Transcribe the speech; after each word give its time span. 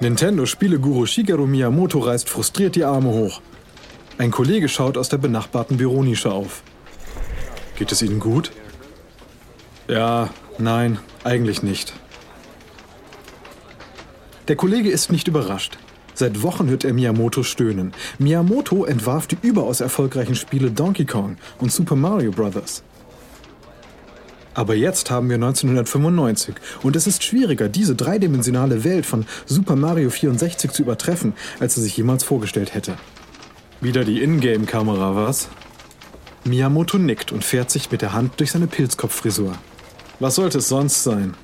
Nintendo-Spieleguru 0.00 1.06
Shigeru 1.06 1.46
Miyamoto 1.46 1.98
reißt 1.98 2.28
frustriert 2.28 2.76
die 2.76 2.84
Arme 2.84 3.08
hoch. 3.08 3.40
Ein 4.16 4.30
Kollege 4.30 4.68
schaut 4.68 4.96
aus 4.96 5.08
der 5.08 5.18
benachbarten 5.18 5.76
Büronische 5.76 6.30
auf. 6.30 6.62
Geht 7.76 7.90
es 7.90 8.02
Ihnen 8.02 8.20
gut? 8.20 8.52
Ja, 9.88 10.30
nein, 10.58 11.00
eigentlich 11.24 11.64
nicht. 11.64 11.94
Der 14.46 14.54
Kollege 14.54 14.88
ist 14.88 15.10
nicht 15.10 15.26
überrascht. 15.26 15.78
Seit 16.14 16.42
Wochen 16.42 16.68
hört 16.68 16.84
er 16.84 16.92
Miyamoto 16.92 17.42
stöhnen. 17.42 17.92
Miyamoto 18.18 18.84
entwarf 18.84 19.26
die 19.26 19.38
überaus 19.42 19.80
erfolgreichen 19.80 20.36
Spiele 20.36 20.70
Donkey 20.70 21.06
Kong 21.06 21.38
und 21.58 21.72
Super 21.72 21.96
Mario 21.96 22.30
Bros. 22.30 22.84
Aber 24.58 24.74
jetzt 24.74 25.08
haben 25.12 25.28
wir 25.28 25.36
1995 25.36 26.56
und 26.82 26.96
es 26.96 27.06
ist 27.06 27.22
schwieriger, 27.22 27.68
diese 27.68 27.94
dreidimensionale 27.94 28.82
Welt 28.82 29.06
von 29.06 29.24
Super 29.46 29.76
Mario 29.76 30.10
64 30.10 30.72
zu 30.72 30.82
übertreffen, 30.82 31.34
als 31.60 31.76
er 31.76 31.84
sich 31.84 31.96
jemals 31.96 32.24
vorgestellt 32.24 32.74
hätte. 32.74 32.96
Wieder 33.80 34.04
die 34.04 34.20
Ingame-Kamera, 34.20 35.14
was? 35.14 35.48
Miyamoto 36.42 36.98
nickt 36.98 37.30
und 37.30 37.44
fährt 37.44 37.70
sich 37.70 37.92
mit 37.92 38.02
der 38.02 38.14
Hand 38.14 38.40
durch 38.40 38.50
seine 38.50 38.66
Pilzkopffrisur. 38.66 39.56
Was 40.18 40.34
sollte 40.34 40.58
es 40.58 40.68
sonst 40.68 41.04
sein? 41.04 41.34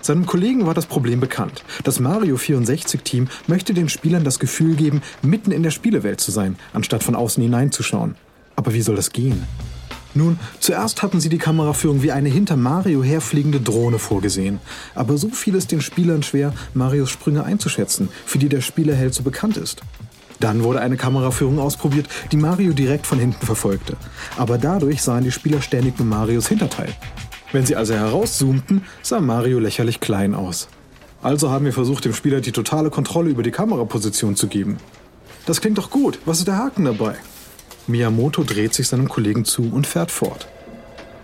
Seinem 0.00 0.26
Kollegen 0.26 0.66
war 0.66 0.74
das 0.74 0.86
Problem 0.86 1.20
bekannt. 1.20 1.62
Das 1.84 2.00
Mario 2.00 2.34
64-Team 2.34 3.28
möchte 3.46 3.74
den 3.74 3.88
Spielern 3.88 4.24
das 4.24 4.40
Gefühl 4.40 4.74
geben, 4.74 5.02
mitten 5.22 5.52
in 5.52 5.62
der 5.62 5.70
Spielewelt 5.70 6.20
zu 6.20 6.32
sein, 6.32 6.56
anstatt 6.72 7.04
von 7.04 7.14
außen 7.14 7.40
hineinzuschauen. 7.40 8.16
Aber 8.56 8.74
wie 8.74 8.82
soll 8.82 8.96
das 8.96 9.12
gehen? 9.12 9.46
Nun, 10.18 10.36
zuerst 10.58 11.02
hatten 11.02 11.20
sie 11.20 11.28
die 11.28 11.38
Kameraführung 11.38 12.02
wie 12.02 12.10
eine 12.10 12.28
hinter 12.28 12.56
Mario 12.56 13.04
herfliegende 13.04 13.60
Drohne 13.60 14.00
vorgesehen. 14.00 14.58
Aber 14.96 15.16
so 15.16 15.28
fiel 15.28 15.54
es 15.54 15.68
den 15.68 15.80
Spielern 15.80 16.24
schwer, 16.24 16.52
Marios 16.74 17.10
Sprünge 17.10 17.44
einzuschätzen, 17.44 18.08
für 18.26 18.38
die 18.38 18.48
der 18.48 18.60
Spielerheld 18.60 19.14
so 19.14 19.22
bekannt 19.22 19.56
ist. 19.56 19.80
Dann 20.40 20.64
wurde 20.64 20.80
eine 20.80 20.96
Kameraführung 20.96 21.60
ausprobiert, 21.60 22.08
die 22.32 22.36
Mario 22.36 22.72
direkt 22.72 23.06
von 23.06 23.20
hinten 23.20 23.46
verfolgte. 23.46 23.96
Aber 24.36 24.58
dadurch 24.58 25.02
sahen 25.02 25.22
die 25.22 25.30
Spieler 25.30 25.62
ständig 25.62 26.00
nur 26.00 26.08
Marios 26.08 26.48
Hinterteil. 26.48 26.92
Wenn 27.52 27.64
sie 27.64 27.76
also 27.76 27.94
herauszoomten, 27.94 28.82
sah 29.02 29.20
Mario 29.20 29.60
lächerlich 29.60 30.00
klein 30.00 30.34
aus. 30.34 30.66
Also 31.22 31.50
haben 31.50 31.64
wir 31.64 31.72
versucht, 31.72 32.04
dem 32.04 32.12
Spieler 32.12 32.40
die 32.40 32.50
totale 32.50 32.90
Kontrolle 32.90 33.30
über 33.30 33.44
die 33.44 33.52
Kameraposition 33.52 34.34
zu 34.34 34.48
geben. 34.48 34.78
Das 35.46 35.60
klingt 35.60 35.78
doch 35.78 35.90
gut. 35.90 36.18
Was 36.24 36.40
ist 36.40 36.48
der 36.48 36.58
Haken 36.58 36.86
dabei? 36.86 37.14
Miyamoto 37.88 38.44
dreht 38.44 38.74
sich 38.74 38.86
seinem 38.86 39.08
Kollegen 39.08 39.44
zu 39.44 39.70
und 39.72 39.86
fährt 39.86 40.10
fort. 40.10 40.46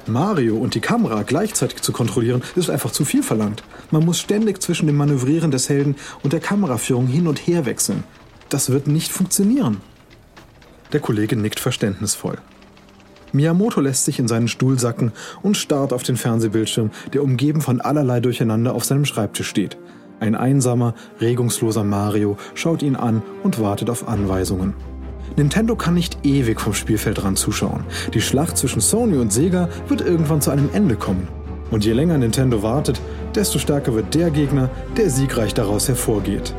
Mario 0.06 0.56
und 0.56 0.74
die 0.74 0.80
Kamera 0.80 1.22
gleichzeitig 1.22 1.82
zu 1.82 1.92
kontrollieren, 1.92 2.42
ist 2.56 2.70
einfach 2.70 2.90
zu 2.90 3.04
viel 3.04 3.22
verlangt. 3.22 3.62
Man 3.90 4.04
muss 4.04 4.18
ständig 4.18 4.62
zwischen 4.62 4.86
dem 4.86 4.96
Manövrieren 4.96 5.50
des 5.50 5.68
Helden 5.68 5.96
und 6.22 6.32
der 6.32 6.40
Kameraführung 6.40 7.06
hin 7.06 7.26
und 7.26 7.38
her 7.38 7.66
wechseln. 7.66 8.04
Das 8.48 8.70
wird 8.70 8.86
nicht 8.86 9.12
funktionieren. 9.12 9.80
Der 10.92 11.00
Kollege 11.00 11.36
nickt 11.36 11.60
verständnisvoll. 11.60 12.38
Miyamoto 13.32 13.80
lässt 13.80 14.04
sich 14.04 14.18
in 14.18 14.28
seinen 14.28 14.48
Stuhl 14.48 14.78
sacken 14.78 15.12
und 15.42 15.56
starrt 15.56 15.92
auf 15.92 16.02
den 16.02 16.16
Fernsehbildschirm, 16.16 16.90
der 17.12 17.22
umgeben 17.22 17.60
von 17.60 17.80
allerlei 17.80 18.20
Durcheinander 18.20 18.74
auf 18.74 18.84
seinem 18.84 19.04
Schreibtisch 19.04 19.48
steht. 19.48 19.76
Ein 20.20 20.36
einsamer, 20.36 20.94
regungsloser 21.20 21.82
Mario 21.82 22.36
schaut 22.54 22.82
ihn 22.82 22.94
an 22.94 23.22
und 23.42 23.60
wartet 23.60 23.90
auf 23.90 24.06
Anweisungen. 24.06 24.74
Nintendo 25.36 25.74
kann 25.76 25.94
nicht 25.94 26.18
ewig 26.24 26.60
vom 26.60 26.74
Spielfeldrand 26.74 27.38
zuschauen. 27.38 27.84
Die 28.12 28.20
Schlacht 28.20 28.56
zwischen 28.56 28.80
Sony 28.80 29.16
und 29.16 29.32
Sega 29.32 29.68
wird 29.88 30.00
irgendwann 30.00 30.40
zu 30.40 30.50
einem 30.50 30.70
Ende 30.72 30.96
kommen. 30.96 31.28
Und 31.70 31.84
je 31.84 31.92
länger 31.92 32.18
Nintendo 32.18 32.62
wartet, 32.62 33.00
desto 33.34 33.58
stärker 33.58 33.94
wird 33.94 34.14
der 34.14 34.30
Gegner, 34.30 34.70
der 34.96 35.10
siegreich 35.10 35.54
daraus 35.54 35.88
hervorgeht. 35.88 36.54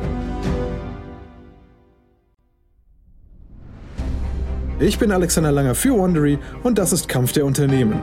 Ich 4.78 4.98
bin 4.98 5.10
Alexander 5.10 5.52
Langer 5.52 5.74
für 5.74 5.94
Wondery 5.94 6.38
und 6.62 6.76
das 6.76 6.92
ist 6.92 7.08
Kampf 7.08 7.32
der 7.32 7.46
Unternehmen. 7.46 7.98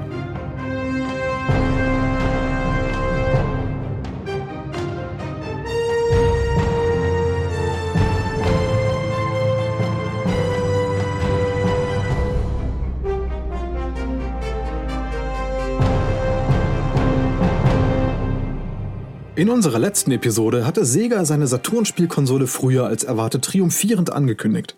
In 19.43 19.49
unserer 19.49 19.77
letzten 19.77 20.11
Episode 20.11 20.65
hatte 20.65 20.85
Sega 20.85 21.25
seine 21.25 21.47
Saturn-Spielkonsole 21.47 22.47
früher 22.47 22.85
als 22.85 23.03
erwartet 23.03 23.43
triumphierend 23.43 24.09
angekündigt. 24.09 24.77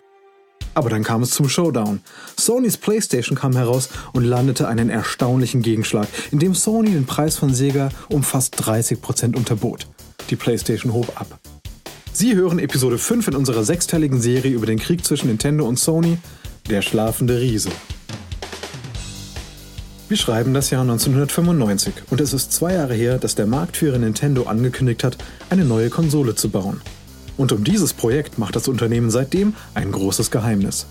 Aber 0.73 0.89
dann 0.89 1.03
kam 1.03 1.21
es 1.21 1.29
zum 1.29 1.47
Showdown. 1.47 1.99
Sonys 2.35 2.75
PlayStation 2.75 3.37
kam 3.37 3.55
heraus 3.55 3.89
und 4.13 4.23
landete 4.23 4.67
einen 4.67 4.89
erstaunlichen 4.89 5.61
Gegenschlag, 5.61 6.07
indem 6.31 6.55
Sony 6.55 6.89
den 6.89 7.05
Preis 7.05 7.37
von 7.37 7.53
Sega 7.53 7.89
um 8.09 8.23
fast 8.23 8.59
30% 8.59 9.35
unterbot. 9.35 9.85
Die 10.31 10.35
PlayStation 10.35 10.93
hob 10.93 11.13
ab. 11.21 11.39
Sie 12.11 12.33
hören 12.33 12.57
Episode 12.57 12.97
5 12.97 13.27
in 13.27 13.35
unserer 13.35 13.63
sechsteiligen 13.63 14.19
Serie 14.19 14.55
über 14.55 14.65
den 14.65 14.79
Krieg 14.79 15.05
zwischen 15.05 15.27
Nintendo 15.27 15.67
und 15.67 15.77
Sony, 15.77 16.17
Der 16.71 16.81
schlafende 16.81 17.39
Riese. 17.39 17.69
Wir 20.07 20.17
schreiben 20.17 20.53
das 20.53 20.69
Jahr 20.69 20.83
1995 20.83 21.95
und 22.11 22.21
es 22.21 22.31
ist 22.31 22.53
zwei 22.53 22.73
Jahre 22.73 22.93
her, 22.93 23.17
dass 23.17 23.33
der 23.33 23.47
Marktführer 23.47 23.97
Nintendo 23.97 24.43
angekündigt 24.43 25.03
hat, 25.03 25.17
eine 25.49 25.65
neue 25.65 25.89
Konsole 25.89 26.35
zu 26.35 26.49
bauen. 26.49 26.81
Und 27.37 27.51
um 27.51 27.63
dieses 27.63 27.93
Projekt 27.93 28.37
macht 28.37 28.55
das 28.55 28.67
Unternehmen 28.67 29.09
seitdem 29.09 29.55
ein 29.73 29.91
großes 29.91 30.29
Geheimnis. 30.29 30.85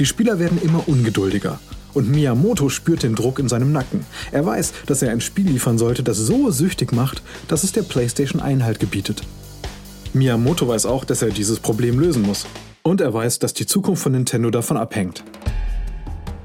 Die 0.00 0.04
Spieler 0.04 0.40
werden 0.40 0.60
immer 0.60 0.88
ungeduldiger. 0.88 1.60
Und 1.94 2.10
Miyamoto 2.10 2.68
spürt 2.68 3.04
den 3.04 3.14
Druck 3.14 3.38
in 3.38 3.48
seinem 3.48 3.70
Nacken. 3.70 4.04
Er 4.32 4.44
weiß, 4.44 4.72
dass 4.86 5.00
er 5.00 5.12
ein 5.12 5.20
Spiel 5.20 5.46
liefern 5.46 5.78
sollte, 5.78 6.02
das 6.02 6.18
so 6.18 6.50
süchtig 6.50 6.92
macht, 6.92 7.22
dass 7.46 7.62
es 7.62 7.70
der 7.70 7.82
PlayStation 7.82 8.42
Einhalt 8.42 8.80
gebietet. 8.80 9.22
Miyamoto 10.12 10.66
weiß 10.66 10.86
auch, 10.86 11.04
dass 11.04 11.22
er 11.22 11.30
dieses 11.30 11.60
Problem 11.60 12.00
lösen 12.00 12.22
muss. 12.22 12.46
Und 12.82 13.00
er 13.00 13.14
weiß, 13.14 13.38
dass 13.38 13.54
die 13.54 13.66
Zukunft 13.66 14.02
von 14.02 14.12
Nintendo 14.12 14.50
davon 14.50 14.76
abhängt. 14.76 15.22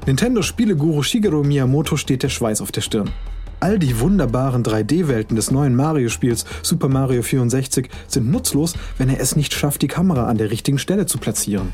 Nintendo-Spieleguru 0.08 1.04
Shigeru 1.04 1.44
Miyamoto 1.44 1.96
steht 1.96 2.24
der 2.24 2.30
Schweiß 2.30 2.62
auf 2.62 2.72
der 2.72 2.82
Stirn. 2.82 3.12
All 3.60 3.78
die 3.78 4.00
wunderbaren 4.00 4.64
3D-Welten 4.64 5.36
des 5.36 5.52
neuen 5.52 5.76
Mario-Spiels 5.76 6.46
Super 6.64 6.90
Mario 6.90 7.22
64 7.22 7.88
sind 8.08 8.32
nutzlos, 8.32 8.74
wenn 8.98 9.10
er 9.10 9.20
es 9.20 9.36
nicht 9.36 9.54
schafft, 9.54 9.84
die 9.84 9.88
Kamera 9.88 10.26
an 10.26 10.40
der 10.40 10.50
richtigen 10.50 10.80
Stelle 10.80 11.06
zu 11.06 11.20
platzieren. 11.20 11.72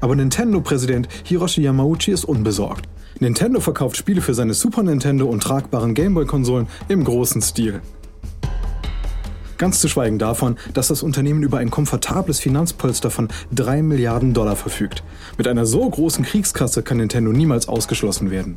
Aber 0.00 0.16
Nintendo-Präsident 0.16 1.08
Hiroshi 1.22 1.62
Yamauchi 1.62 2.10
ist 2.10 2.24
unbesorgt. 2.24 2.88
Nintendo 3.20 3.60
verkauft 3.60 3.96
Spiele 3.96 4.20
für 4.20 4.34
seine 4.34 4.54
Super 4.54 4.82
Nintendo 4.82 5.26
und 5.26 5.40
tragbaren 5.40 5.94
Gameboy-Konsolen 5.94 6.66
im 6.88 7.04
großen 7.04 7.40
Stil. 7.40 7.80
Ganz 9.64 9.80
zu 9.80 9.88
schweigen 9.88 10.18
davon, 10.18 10.58
dass 10.74 10.88
das 10.88 11.02
Unternehmen 11.02 11.42
über 11.42 11.56
ein 11.56 11.70
komfortables 11.70 12.38
Finanzpolster 12.38 13.10
von 13.10 13.28
3 13.54 13.80
Milliarden 13.80 14.34
Dollar 14.34 14.56
verfügt. 14.56 15.02
Mit 15.38 15.48
einer 15.48 15.64
so 15.64 15.88
großen 15.88 16.22
Kriegskasse 16.22 16.82
kann 16.82 16.98
Nintendo 16.98 17.32
niemals 17.32 17.66
ausgeschlossen 17.66 18.30
werden. 18.30 18.56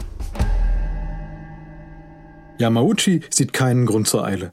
Yamauchi 2.58 3.22
sieht 3.30 3.54
keinen 3.54 3.86
Grund 3.86 4.10
zur 4.10 4.26
Eile. 4.26 4.52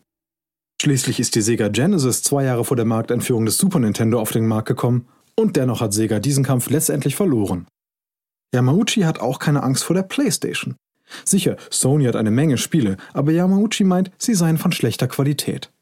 Schließlich 0.80 1.18
ist 1.18 1.34
die 1.34 1.40
Sega 1.40 1.66
Genesis 1.66 2.22
zwei 2.22 2.44
Jahre 2.44 2.64
vor 2.64 2.76
der 2.76 2.86
Markteinführung 2.86 3.46
des 3.46 3.58
Super 3.58 3.80
Nintendo 3.80 4.20
auf 4.20 4.30
den 4.30 4.46
Markt 4.46 4.68
gekommen 4.68 5.08
und 5.34 5.56
dennoch 5.56 5.80
hat 5.80 5.92
Sega 5.92 6.20
diesen 6.20 6.44
Kampf 6.44 6.70
letztendlich 6.70 7.16
verloren. 7.16 7.66
Yamauchi 8.54 9.00
hat 9.00 9.18
auch 9.18 9.40
keine 9.40 9.64
Angst 9.64 9.82
vor 9.82 9.94
der 9.94 10.04
PlayStation. 10.04 10.76
Sicher, 11.24 11.56
Sony 11.68 12.04
hat 12.04 12.14
eine 12.14 12.30
Menge 12.30 12.58
Spiele, 12.58 12.96
aber 13.12 13.32
Yamauchi 13.32 13.82
meint, 13.82 14.12
sie 14.18 14.34
seien 14.34 14.56
von 14.56 14.70
schlechter 14.70 15.08
Qualität 15.08 15.73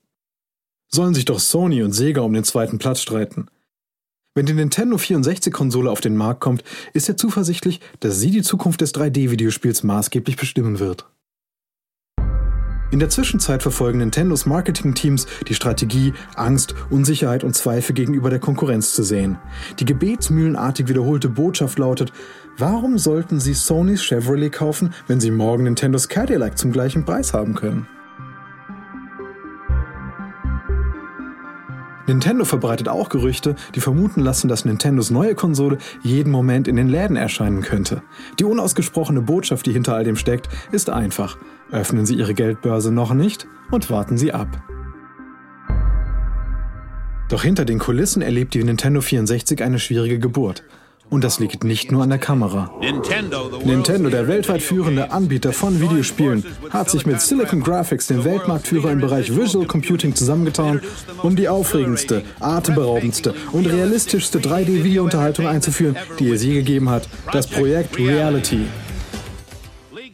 sollen 0.94 1.15
sich 1.15 1.25
doch 1.25 1.41
Sony 1.41 1.83
und 1.83 1.93
Sega 1.93 2.21
um 2.21 2.33
den 2.33 2.44
zweiten 2.44 2.79
Platz 2.79 3.00
streiten. 3.00 3.47
Wenn 4.35 4.47
die 4.47 4.55
Nintendo 4.55 4.97
64-Konsole 4.97 5.91
auf 5.91 6.00
den 6.00 6.17
Markt 6.17 6.41
kommt, 6.41 6.65
ist 6.94 7.09
er 7.09 7.19
zuversichtlich, 7.19 7.81
dass 8.00 8.19
sie 8.19 8.31
die 8.31 8.43
Zukunft 8.43 8.81
des 8.81 8.94
3D-Videospiels 8.94 9.83
maßgeblich 9.83 10.37
bestimmen 10.37 10.79
wird. 10.79 11.06
In 12.91 12.99
der 12.99 13.09
Zwischenzeit 13.09 13.62
verfolgen 13.62 13.99
Nintendos 13.99 14.44
Marketing-Teams 14.44 15.27
die 15.49 15.55
Strategie, 15.55 16.12
Angst, 16.35 16.75
Unsicherheit 16.91 17.43
und 17.43 17.56
Zweifel 17.56 17.95
gegenüber 17.95 18.29
der 18.29 18.38
Konkurrenz 18.38 18.93
zu 18.93 19.03
sehen. 19.03 19.38
Die 19.81 19.87
gebetsmühlenartig 19.87 20.88
wiederholte 20.88 21.31
Botschaft 21.31 21.79
lautet, 21.79 22.12
warum 22.59 22.99
sollten 22.99 23.41
sie 23.41 23.55
Sonys 23.55 24.03
Chevrolet 24.03 24.50
kaufen, 24.50 24.93
wenn 25.06 25.21
sie 25.21 25.31
morgen 25.31 25.65
Nintendos 25.65 26.09
Cadillac 26.09 26.59
zum 26.59 26.71
gleichen 26.71 27.06
Preis 27.06 27.33
haben 27.33 27.55
können? 27.55 27.87
Nintendo 32.06 32.44
verbreitet 32.44 32.88
auch 32.88 33.08
Gerüchte, 33.08 33.54
die 33.75 33.81
vermuten 33.81 34.20
lassen, 34.20 34.49
dass 34.49 34.64
Nintendos 34.64 35.10
neue 35.10 35.34
Konsole 35.34 35.78
jeden 36.02 36.32
Moment 36.32 36.66
in 36.66 36.76
den 36.76 36.88
Läden 36.88 37.16
erscheinen 37.16 37.62
könnte. 37.62 38.02
Die 38.38 38.44
unausgesprochene 38.44 39.22
Botschaft, 39.22 39.66
die 39.66 39.72
hinter 39.72 39.94
all 39.94 40.04
dem 40.04 40.16
steckt, 40.16 40.49
ist 40.72 40.90
einfach. 40.90 41.38
Öffnen 41.70 42.04
Sie 42.04 42.16
Ihre 42.16 42.34
Geldbörse 42.34 42.93
noch 42.93 43.14
nicht 43.14 43.46
und 43.70 43.90
warten 43.90 44.19
Sie 44.19 44.32
ab. 44.32 44.49
Doch 47.28 47.44
hinter 47.44 47.64
den 47.64 47.78
Kulissen 47.78 48.20
erlebt 48.20 48.52
die 48.52 48.62
Nintendo 48.62 49.00
64 49.00 49.62
eine 49.62 49.78
schwierige 49.78 50.19
Geburt. 50.19 50.64
Und 51.12 51.23
das 51.25 51.38
liegt 51.41 51.62
nicht 51.62 51.93
nur 51.93 52.03
an 52.03 52.09
der 52.09 52.19
Kamera. 52.19 52.70
Nintendo, 52.81 54.09
der 54.09 54.29
weltweit 54.29 54.62
führende 54.62 55.11
Anbieter 55.11 55.53
von 55.53 55.79
Videospielen, 55.79 56.43
hat 56.70 56.88
sich 56.88 57.05
mit 57.05 57.20
Silicon 57.20 57.61
Graphics, 57.61 58.06
dem 58.06 58.25
Weltmarktführer 58.25 58.91
im 58.91 59.00
Bereich 59.03 59.37
Visual 59.37 59.67
Computing, 59.67 60.14
zusammengetan, 60.14 60.81
um 61.23 61.37
die 61.37 61.50
aufregendste, 61.50 62.23
atemberaubendste 62.41 63.35
und 63.53 63.67
realistischste 63.67 64.38
3D-Videounterhaltung 64.38 65.47
einzuführen, 65.47 65.97
die 66.19 66.31
es 66.31 66.43
je 66.43 66.55
gegeben 66.55 66.88
hat, 66.88 67.06
das 67.31 67.47
Projekt 67.47 67.99
Reality. 67.99 68.64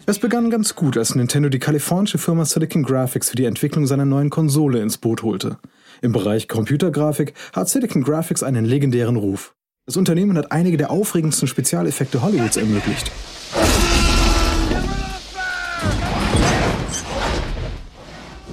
Es 0.05 0.19
begann 0.19 0.51
ganz 0.51 0.75
gut, 0.75 0.99
als 0.99 1.15
Nintendo 1.15 1.49
die 1.49 1.61
kalifornische 1.61 2.19
Firma 2.19 2.45
Silicon 2.45 2.83
Graphics 2.83 3.31
für 3.31 3.37
die 3.37 3.45
Entwicklung 3.45 3.87
seiner 3.87 4.05
neuen 4.05 4.31
Konsole 4.31 4.81
ins 4.81 4.99
Boot 4.99 5.23
holte. 5.23 5.59
Im 6.03 6.11
Bereich 6.11 6.49
Computergrafik 6.49 7.35
hat 7.53 7.69
Silicon 7.69 8.03
Graphics 8.03 8.43
einen 8.43 8.65
legendären 8.65 9.15
Ruf. 9.15 9.55
Das 9.89 9.97
Unternehmen 9.97 10.37
hat 10.37 10.53
einige 10.53 10.77
der 10.77 10.91
aufregendsten 10.91 11.49
Spezialeffekte 11.49 12.21
Hollywoods 12.21 12.59
ermöglicht. 12.59 13.11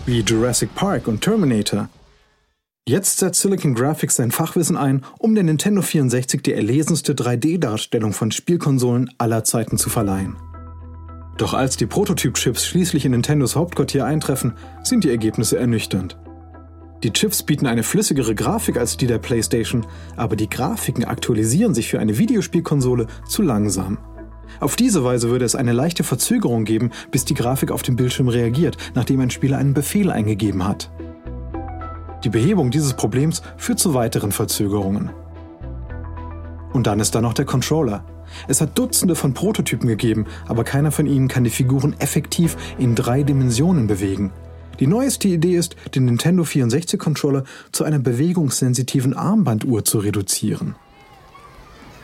Wie 0.06 0.22
Jurassic 0.22 0.74
Park 0.76 1.10
und 1.10 1.20
Terminator. 1.20 1.90
Jetzt 2.88 3.18
setzt 3.18 3.42
Silicon 3.42 3.76
Graphics 3.76 4.16
sein 4.16 4.32
Fachwissen 4.32 4.78
ein, 4.78 5.04
um 5.20 5.36
der 5.36 5.44
Nintendo 5.44 5.82
64 5.82 6.42
die 6.42 6.54
erlesenste 6.54 7.14
3D-Darstellung 7.16 8.14
von 8.14 8.32
Spielkonsolen 8.32 9.12
aller 9.18 9.44
Zeiten 9.44 9.78
zu 9.78 9.90
verleihen. 9.90 10.38
Doch 11.36 11.54
als 11.54 11.76
die 11.76 11.86
Prototyp-Chips 11.86 12.66
schließlich 12.66 13.04
in 13.04 13.12
Nintendos 13.12 13.58
Hauptquartier 13.58 14.06
eintreffen, 14.06 14.54
sind 14.84 15.04
die 15.04 15.10
Ergebnisse 15.10 15.60
ernüchternd. 15.60 16.16
Die 17.06 17.14
Chips 17.14 17.44
bieten 17.44 17.68
eine 17.68 17.84
flüssigere 17.84 18.34
Grafik 18.34 18.78
als 18.78 18.98
die 18.98 19.06
der 19.06 19.20
PlayStation, 19.20 19.86
aber 20.16 20.36
die 20.36 20.50
Grafiken 20.50 21.06
aktualisieren 21.06 21.76
sich 21.76 21.88
für 21.88 22.00
eine 22.00 22.18
Videospielkonsole 22.18 23.06
zu 23.28 23.44
langsam. 23.44 24.00
Auf 24.60 24.76
diese 24.76 25.04
Weise 25.04 25.30
würde 25.30 25.46
es 25.46 25.54
eine 25.54 25.72
leichte 25.72 26.04
Verzögerung 26.04 26.66
geben, 26.66 26.90
bis 27.12 27.24
die 27.24 27.36
Grafik 27.36 27.70
auf 27.70 27.84
dem 27.84 27.96
Bildschirm 27.96 28.28
reagiert, 28.28 28.78
nachdem 28.96 29.20
ein 29.20 29.30
Spieler 29.30 29.60
einen 29.60 29.76
Befehl 29.76 30.10
eingegeben 30.10 30.68
hat. 30.68 30.90
Die 32.24 32.30
Behebung 32.30 32.72
dieses 32.72 32.96
Problems 32.96 33.44
führt 33.56 33.78
zu 33.78 33.94
weiteren 33.94 34.32
Verzögerungen. 34.32 35.12
Und 36.74 36.88
dann 36.88 37.00
ist 37.00 37.14
da 37.14 37.22
noch 37.22 37.34
der 37.36 37.46
Controller. 37.46 38.04
Es 38.48 38.62
hat 38.62 38.80
Dutzende 38.80 39.14
von 39.14 39.36
Prototypen 39.36 39.88
gegeben, 39.88 40.26
aber 40.48 40.64
keiner 40.64 40.92
von 40.92 41.06
ihnen 41.06 41.28
kann 41.28 41.44
die 41.44 41.52
Figuren 41.52 41.96
effektiv 42.00 42.58
in 42.80 42.96
drei 42.96 43.22
Dimensionen 43.22 43.86
bewegen. 43.86 44.32
Die 44.80 44.88
neueste 44.88 45.28
Idee 45.28 45.56
ist, 45.56 45.76
den 45.96 46.06
Nintendo 46.06 46.44
64 46.44 47.00
Controller 47.00 47.44
zu 47.72 47.84
einer 47.84 48.00
bewegungssensitiven 48.00 49.14
Armbanduhr 49.14 49.86
zu 49.86 50.00
reduzieren. 50.00 50.76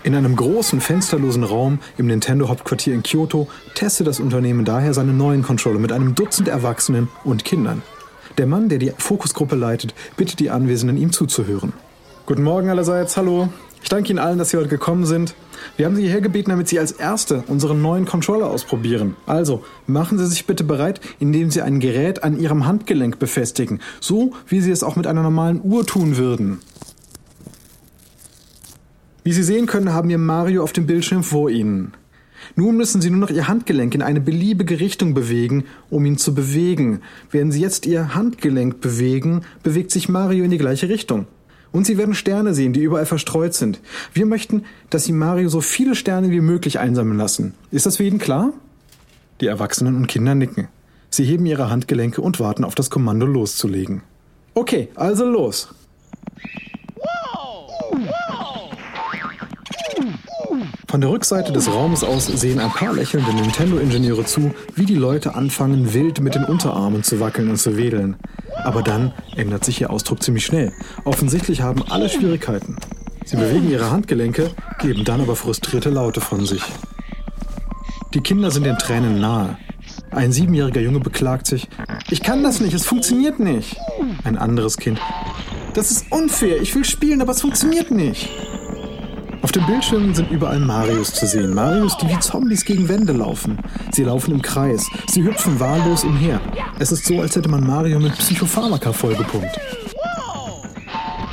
In 0.04 0.16
einem 0.16 0.36
großen 0.36 0.82
fensterlosen 0.82 1.44
Raum 1.44 1.80
im 1.98 2.08
Nintendo 2.08 2.50
Hauptquartier 2.50 2.96
in 2.96 3.04
Kyoto 3.04 3.48
testet 3.76 4.08
das 4.08 4.20
Unternehmen 4.20 4.66
daher 4.66 4.94
seine 4.94 5.14
neuen 5.14 5.44
Controller 5.44 5.80
mit 5.80 5.92
einem 5.92 6.16
Dutzend 6.16 6.48
Erwachsenen 6.48 7.08
und 7.24 7.46
Kindern. 7.46 7.84
Der 8.38 8.48
Mann, 8.48 8.70
der 8.70 8.80
die 8.80 8.94
Fokusgruppe 8.98 9.56
leitet, 9.56 9.94
bittet 10.18 10.40
die 10.40 10.50
Anwesenden, 10.50 10.98
ihm 10.98 11.12
zuzuhören. 11.12 11.74
Guten 12.26 12.44
Morgen 12.44 12.70
allerseits, 12.70 13.18
hallo. 13.18 13.50
Ich 13.84 13.90
danke 13.90 14.10
Ihnen 14.10 14.20
allen, 14.20 14.38
dass 14.38 14.52
Sie 14.52 14.58
heute 14.58 14.70
gekommen 14.70 15.06
sind. 15.06 15.34
Wir 15.76 15.86
haben 15.86 15.96
Sie 15.96 16.04
hierher 16.04 16.22
gebeten, 16.22 16.52
damit 16.52 16.68
Sie 16.68 16.80
als 16.80 16.92
Erste 16.92 17.44
unseren 17.48 17.82
neuen 17.82 18.06
Controller 18.06 18.48
ausprobieren. 18.48 19.16
Also, 19.26 19.64
machen 19.88 20.18
Sie 20.18 20.28
sich 20.28 20.46
bitte 20.46 20.64
bereit, 20.64 21.02
indem 21.20 21.50
Sie 21.50 21.62
ein 21.62 21.80
Gerät 21.80 22.24
an 22.24 22.40
Ihrem 22.40 22.66
Handgelenk 22.66 23.20
befestigen, 23.20 23.80
so 24.00 24.34
wie 24.48 24.62
Sie 24.62 24.72
es 24.72 24.84
auch 24.84 24.96
mit 24.96 25.08
einer 25.08 25.24
normalen 25.24 25.62
Uhr 25.64 25.86
tun 25.86 26.18
würden. 26.18 26.60
Wie 29.24 29.34
Sie 29.34 29.44
sehen 29.44 29.66
können, 29.66 29.94
haben 29.94 30.10
wir 30.10 30.18
Mario 30.18 30.64
auf 30.64 30.74
dem 30.74 30.88
Bildschirm 30.88 31.24
vor 31.24 31.50
Ihnen. 31.50 31.94
Nun 32.56 32.76
müssen 32.76 33.02
Sie 33.02 33.10
nur 33.10 33.20
noch 33.20 33.30
Ihr 33.30 33.48
Handgelenk 33.48 33.94
in 33.96 34.02
eine 34.02 34.22
beliebige 34.22 34.80
Richtung 34.80 35.14
bewegen, 35.14 35.66
um 35.90 36.06
ihn 36.06 36.18
zu 36.18 36.34
bewegen. 36.34 37.02
Während 37.30 37.54
Sie 37.54 37.62
jetzt 37.62 37.86
Ihr 37.86 38.16
Handgelenk 38.16 38.82
bewegen, 38.82 39.42
bewegt 39.64 39.92
sich 39.92 40.10
Mario 40.10 40.44
in 40.44 40.52
die 40.52 40.58
gleiche 40.58 40.90
Richtung. 40.90 41.28
Und 41.72 41.86
Sie 41.86 41.98
werden 41.98 42.14
Sterne 42.14 42.54
sehen, 42.54 42.74
die 42.74 42.82
überall 42.82 43.06
verstreut 43.06 43.54
sind. 43.54 43.80
Wir 44.14 44.26
möchten, 44.26 44.64
dass 44.90 45.06
Sie 45.06 45.14
Mario 45.14 45.50
so 45.50 45.62
viele 45.62 45.96
Sterne 45.96 46.30
wie 46.32 46.42
möglich 46.42 46.80
einsammeln 46.80 47.18
lassen. 47.18 47.54
Ist 47.72 47.86
das 47.86 47.98
für 47.98 48.04
jeden 48.04 48.20
klar? 48.20 48.52
Die 49.40 49.48
Erwachsenen 49.48 49.96
und 49.96 50.08
Kinder 50.08 50.36
nicken. 50.36 50.68
Sie 51.10 51.24
heben 51.24 51.46
ihre 51.46 51.70
Handgelenke 51.70 52.22
und 52.22 52.40
warten 52.40 52.64
auf 52.64 52.76
das 52.76 52.90
Kommando 52.90 53.26
loszulegen. 53.26 54.02
Okay, 54.54 54.90
also 54.96 55.26
los. 55.26 55.74
Von 60.88 61.00
der 61.00 61.10
Rückseite 61.10 61.54
des 61.54 61.74
Raumes 61.74 62.04
aus 62.04 62.28
sehen 62.28 62.60
ein 62.60 62.70
paar 62.70 62.94
lächelnde 62.94 63.34
Nintendo-Ingenieure 63.34 64.26
zu, 64.26 64.54
wie 64.76 64.86
die 64.86 64.96
Leute 64.96 65.36
anfangen, 65.36 65.94
wild 65.94 66.20
mit 66.20 66.36
den 66.36 66.44
Unterarmen 66.44 67.02
zu 67.02 67.22
wackeln 67.22 67.50
und 67.50 67.58
zu 67.58 67.78
wedeln. 67.78 68.18
Aber 68.64 68.82
dann 68.84 69.14
ändert 69.36 69.66
sich 69.66 69.82
ihr 69.82 69.90
Ausdruck 69.90 70.22
ziemlich 70.22 70.46
schnell. 70.46 70.72
Offensichtlich 71.04 71.62
haben 71.62 71.84
alle 71.90 72.10
Schwierigkeiten. 72.10 72.78
Sie 73.26 73.38
bewegen 73.38 73.70
ihre 73.70 73.92
Handgelenke, 73.92 74.52
geben 74.80 75.04
dann 75.04 75.22
aber 75.22 75.36
frustrierte 75.36 75.90
Laute 75.90 76.22
von 76.22 76.46
sich. 76.46 76.64
Die 78.14 78.22
Kinder 78.22 78.52
sind 78.52 78.66
den 78.66 78.78
Tränen 78.78 79.22
nahe. 79.22 79.58
Ein 80.12 80.32
siebenjähriger 80.32 80.82
Junge 80.82 81.00
beklagt 81.00 81.48
sich, 81.48 81.70
ich 82.10 82.22
kann 82.22 82.44
das 82.44 82.60
nicht, 82.60 82.74
es 82.74 82.86
funktioniert 82.86 83.40
nicht. 83.40 83.78
Ein 84.24 84.38
anderes 84.38 84.78
Kind, 84.78 85.00
das 85.74 85.92
ist 85.92 86.12
unfair, 86.12 86.62
ich 86.62 86.76
will 86.76 86.84
spielen, 86.84 87.22
aber 87.22 87.32
es 87.32 87.42
funktioniert 87.42 87.92
nicht. 87.92 88.30
Auf 89.52 89.58
den 89.58 89.66
Bildschirmen 89.66 90.16
sind 90.16 90.32
überall 90.32 90.62
Marios 90.62 91.14
zu 91.14 91.28
sehen. 91.28 91.54
Marios, 91.54 91.98
die 91.98 92.08
wie 92.08 92.18
Zombies 92.22 92.64
gegen 92.64 92.88
Wände 92.88 93.12
laufen. 93.12 93.58
Sie 93.92 94.06
laufen 94.06 94.32
im 94.32 94.42
Kreis. 94.42 94.88
Sie 95.10 95.26
hüpfen 95.26 95.60
wahllos 95.60 96.06
umher. 96.06 96.40
Es 96.80 96.94
ist 96.94 97.04
so, 97.04 97.20
als 97.20 97.36
hätte 97.36 97.50
man 97.50 97.68
Mario 97.68 98.00
mit 98.00 98.18
Psychopharmaka 98.18 98.94
vollgepumpt. 98.94 99.60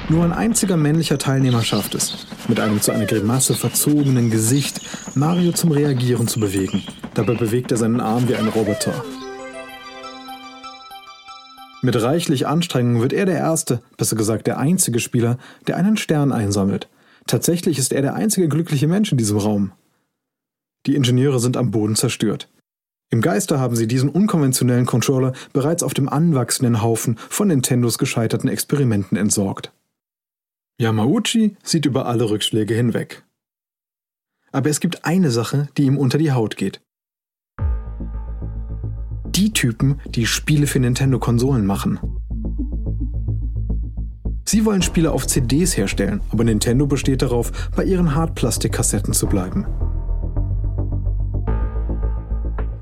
Nur 0.08 0.24
ein 0.24 0.32
einziger 0.32 0.76
männlicher 0.76 1.16
Teilnehmer 1.16 1.62
schafft 1.62 1.94
es, 1.94 2.26
mit 2.48 2.58
einem 2.58 2.80
zu 2.80 2.90
einer 2.90 3.06
Grimasse 3.06 3.54
verzogenen 3.54 4.32
Gesicht 4.32 4.80
Mario 5.14 5.52
zum 5.52 5.70
Reagieren 5.70 6.26
zu 6.26 6.40
bewegen. 6.40 6.82
Dabei 7.14 7.34
bewegt 7.34 7.70
er 7.70 7.76
seinen 7.76 8.00
Arm 8.00 8.28
wie 8.28 8.34
ein 8.34 8.48
Roboter. 8.48 8.94
Mit 11.82 12.02
reichlich 12.02 12.48
Anstrengung 12.48 13.00
wird 13.00 13.12
er 13.12 13.26
der 13.26 13.38
erste, 13.38 13.80
besser 13.96 14.16
gesagt 14.16 14.48
der 14.48 14.58
einzige 14.58 14.98
Spieler, 14.98 15.38
der 15.68 15.76
einen 15.76 15.96
Stern 15.96 16.32
einsammelt. 16.32 16.88
Tatsächlich 17.28 17.78
ist 17.78 17.92
er 17.92 18.00
der 18.00 18.14
einzige 18.14 18.48
glückliche 18.48 18.88
Mensch 18.88 19.12
in 19.12 19.18
diesem 19.18 19.36
Raum. 19.36 19.72
Die 20.86 20.96
Ingenieure 20.96 21.38
sind 21.40 21.58
am 21.58 21.70
Boden 21.70 21.94
zerstört. 21.94 22.48
Im 23.10 23.20
Geiste 23.20 23.60
haben 23.60 23.76
sie 23.76 23.86
diesen 23.86 24.08
unkonventionellen 24.08 24.86
Controller 24.86 25.34
bereits 25.52 25.82
auf 25.82 25.92
dem 25.92 26.08
anwachsenden 26.08 26.82
Haufen 26.82 27.18
von 27.18 27.48
Nintendos 27.48 27.98
gescheiterten 27.98 28.48
Experimenten 28.48 29.18
entsorgt. 29.18 29.72
Yamauchi 30.80 31.56
sieht 31.62 31.84
über 31.84 32.06
alle 32.06 32.30
Rückschläge 32.30 32.74
hinweg. 32.74 33.24
Aber 34.50 34.70
es 34.70 34.80
gibt 34.80 35.04
eine 35.04 35.30
Sache, 35.30 35.68
die 35.76 35.82
ihm 35.84 35.98
unter 35.98 36.16
die 36.16 36.32
Haut 36.32 36.56
geht. 36.56 36.80
Die 39.26 39.52
Typen, 39.52 40.00
die 40.06 40.24
Spiele 40.24 40.66
für 40.66 40.80
Nintendo-Konsolen 40.80 41.66
machen. 41.66 42.17
Sie 44.58 44.64
wollen 44.64 44.82
Spiele 44.82 45.12
auf 45.12 45.24
CDs 45.24 45.76
herstellen, 45.76 46.20
aber 46.32 46.42
Nintendo 46.42 46.88
besteht 46.88 47.22
darauf, 47.22 47.52
bei 47.76 47.84
ihren 47.84 48.16
Hartplastikkassetten 48.16 49.14
zu 49.14 49.28
bleiben. 49.28 49.64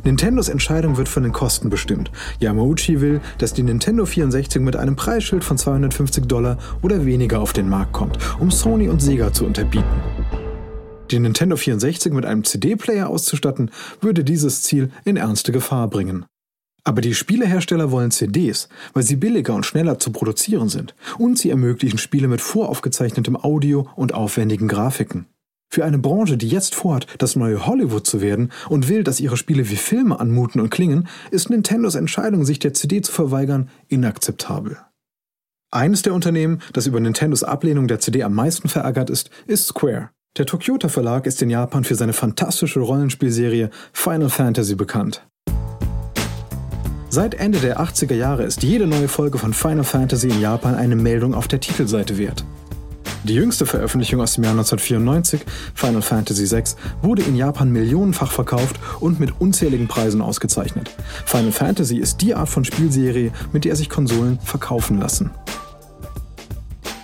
Nintendos 0.03 0.49
Entscheidung 0.49 0.97
wird 0.97 1.07
von 1.07 1.23
den 1.23 1.33
Kosten 1.33 1.69
bestimmt. 1.69 2.11
Yamauchi 2.41 3.03
will, 3.03 3.21
dass 3.37 3.53
die 3.53 3.63
Nintendo 3.63 4.07
64 4.07 4.63
mit 4.63 4.75
einem 4.75 4.97
Preisschild 4.97 5.45
von 5.45 5.59
250 5.59 6.25
Dollar 6.25 6.57
oder 6.81 7.05
weniger 7.05 7.43
auf 7.43 7.53
den 7.53 7.69
Markt 7.69 7.93
kommt, 7.93 8.17
um 8.41 8.51
Sony 8.51 8.89
und 8.89 9.03
Sega 9.03 9.35
zu 9.35 9.45
unterbieten. 9.45 10.01
Die 11.11 11.19
Nintendo 11.19 11.57
64 11.57 12.11
mit 12.11 12.25
einem 12.25 12.43
CD-Player 12.43 13.07
auszustatten, 13.07 13.71
würde 14.01 14.25
dieses 14.25 14.63
Ziel 14.63 14.89
in 15.05 15.19
ernste 15.19 15.53
Gefahr 15.53 15.91
bringen. 15.91 16.25
Aber 16.87 17.01
die 17.01 17.15
Spielehersteller 17.15 17.91
wollen 17.91 18.13
CDs, 18.13 18.69
weil 18.93 19.03
sie 19.03 19.17
billiger 19.17 19.55
und 19.55 19.67
schneller 19.67 19.99
zu 19.99 20.13
produzieren 20.13 20.69
sind. 20.69 20.95
Und 21.19 21.37
sie 21.37 21.51
ermöglichen 21.51 21.99
Spiele 21.99 22.29
mit 22.29 22.41
voraufgezeichnetem 22.41 23.37
Audio 23.37 23.89
und 23.97 24.15
aufwendigen 24.15 24.69
Grafiken. 24.69 25.27
Für 25.69 25.85
eine 25.85 25.99
Branche, 25.99 26.37
die 26.37 26.49
jetzt 26.49 26.77
vorhat, 26.77 27.09
das 27.19 27.35
neue 27.35 27.67
Hollywood 27.67 28.07
zu 28.07 28.21
werden 28.21 28.53
und 28.69 28.89
will, 28.89 29.03
dass 29.03 29.19
ihre 29.19 29.37
Spiele 29.37 29.69
wie 29.69 29.75
Filme 29.75 30.21
anmuten 30.21 30.61
und 30.61 30.71
klingen, 30.71 31.09
ist 31.33 31.51
Nintendos 31.51 31.97
Entscheidung, 31.97 32.45
sich 32.45 32.61
der 32.61 32.73
CD 32.73 33.03
zu 33.03 33.11
verweigern, 33.11 33.69
inakzeptabel. 33.89 34.79
Eines 35.73 36.03
der 36.03 36.15
Unternehmen, 36.15 36.63
das 36.73 36.87
über 36.87 37.01
Nintendos 37.01 37.43
Ablehnung 37.43 37.89
der 37.89 37.99
CD 37.99 38.23
am 38.23 38.35
meisten 38.35 38.69
verärgert 38.69 39.11
ist, 39.11 39.31
ist 39.49 39.67
Square. 39.67 40.11
Der 40.37 40.47
Tokyota 40.47 40.89
Verlag 40.89 41.27
ist 41.27 41.43
in 41.43 41.51
Japan 41.51 41.83
für 41.83 41.97
seine 41.97 42.13
fantastische 42.13 42.79
Rollenspielserie 42.79 43.71
Final 43.93 44.31
Fantasy 44.31 44.77
bekannt. 44.77 45.27
Seit 47.17 47.33
Ende 47.33 47.61
der 47.61 47.81
80er 47.81 48.13
Jahre 48.13 48.43
ist 48.43 48.63
jede 48.63 48.87
neue 48.87 49.09
Folge 49.09 49.39
von 49.39 49.55
Final 49.55 49.85
Fantasy 49.85 50.29
in 50.29 50.39
Japan 50.39 50.75
eine 50.75 50.97
Meldung 50.97 51.33
auf 51.33 51.49
der 51.49 51.61
Titelseite 51.61 52.19
wert. 52.19 52.45
Die 53.25 53.33
jüngste 53.33 53.65
Veröffentlichung 53.65 54.21
aus 54.21 54.35
dem 54.35 54.45
Jahr 54.45 54.53
1994, 54.53 55.41
Final 55.75 56.03
Fantasy 56.03 56.51
VI, 56.51 56.65
wurde 57.01 57.23
in 57.23 57.35
Japan 57.35 57.73
millionenfach 57.73 58.31
verkauft 58.31 58.79
und 59.01 59.19
mit 59.19 59.41
unzähligen 59.41 59.89
Preisen 59.89 60.21
ausgezeichnet. 60.21 60.91
Final 61.25 61.53
Fantasy 61.53 61.97
ist 61.97 62.21
die 62.21 62.35
Art 62.35 62.51
von 62.51 62.67
Spielserie, 62.67 63.33
mit 63.51 63.65
der 63.65 63.77
sich 63.77 63.89
Konsolen 63.89 64.39
verkaufen 64.41 65.01
lassen. 65.01 65.31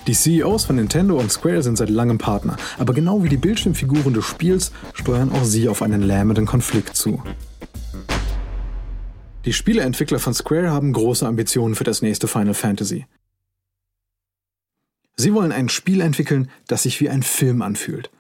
Die 0.07 0.13
CEOs 0.13 0.67
von 0.67 0.77
Nintendo 0.77 1.19
und 1.19 1.33
Square 1.33 1.63
sind 1.63 1.79
seit 1.79 1.89
langem 1.89 2.19
Partner, 2.19 2.59
aber 2.79 2.93
genau 2.93 3.23
wie 3.23 3.31
die 3.31 3.39
Bildschirmfiguren 3.39 4.13
des 4.13 4.27
Spiels 4.27 4.73
steuern 4.93 5.33
auch 5.33 5.45
sie 5.45 5.71
auf 5.71 5.81
einen 5.81 6.03
lähmenden 6.03 6.45
Konflikt 6.45 6.97
zu. 6.97 7.23
Die 9.45 9.53
Spieleentwickler 9.53 10.21
von 10.21 10.35
Square 10.35 10.71
haben 10.71 10.93
große 10.93 11.27
Ambitionen 11.27 11.75
für 11.75 11.85
das 11.85 12.01
nächste 12.01 12.29
Final 12.29 12.55
Fantasy. 12.55 13.07
Sie 15.17 15.35
wollen 15.35 15.53
ein 15.53 15.69
Spiel 15.69 16.01
entwickeln, 16.01 16.49
das 16.69 16.85
sich 16.85 17.01
wie 17.01 17.11
ein 17.11 17.23
Film 17.23 17.61
anfühlt. 17.61 18.11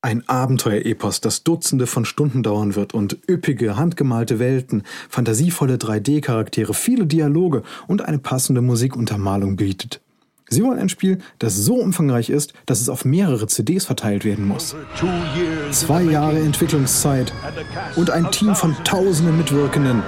Ein 0.00 0.26
Abenteuerepos, 0.28 1.20
das 1.20 1.44
Dutzende 1.44 1.86
von 1.86 2.04
Stunden 2.04 2.42
dauern 2.42 2.74
wird 2.74 2.92
und 2.92 3.18
üppige, 3.28 3.76
handgemalte 3.76 4.38
Welten, 4.38 4.82
fantasievolle 5.08 5.76
3D-Charaktere, 5.76 6.74
viele 6.74 7.06
Dialoge 7.06 7.62
und 7.86 8.02
eine 8.02 8.18
passende 8.18 8.60
Musikuntermalung 8.60 9.56
bietet. 9.56 10.00
Sie 10.50 10.62
wollen 10.62 10.78
ein 10.78 10.90
Spiel, 10.90 11.18
das 11.38 11.56
so 11.56 11.76
umfangreich 11.76 12.28
ist, 12.28 12.52
dass 12.66 12.80
es 12.80 12.88
auf 12.90 13.04
mehrere 13.04 13.46
CDs 13.46 13.86
verteilt 13.86 14.24
werden 14.24 14.46
muss. 14.46 14.76
Zwei 15.70 16.02
Jahre 16.02 16.38
Entwicklungszeit 16.38 17.32
und 17.96 18.10
ein 18.10 18.30
Team 18.30 18.54
von 18.54 18.76
tausenden 18.84 19.38
Mitwirkenden. 19.38 20.02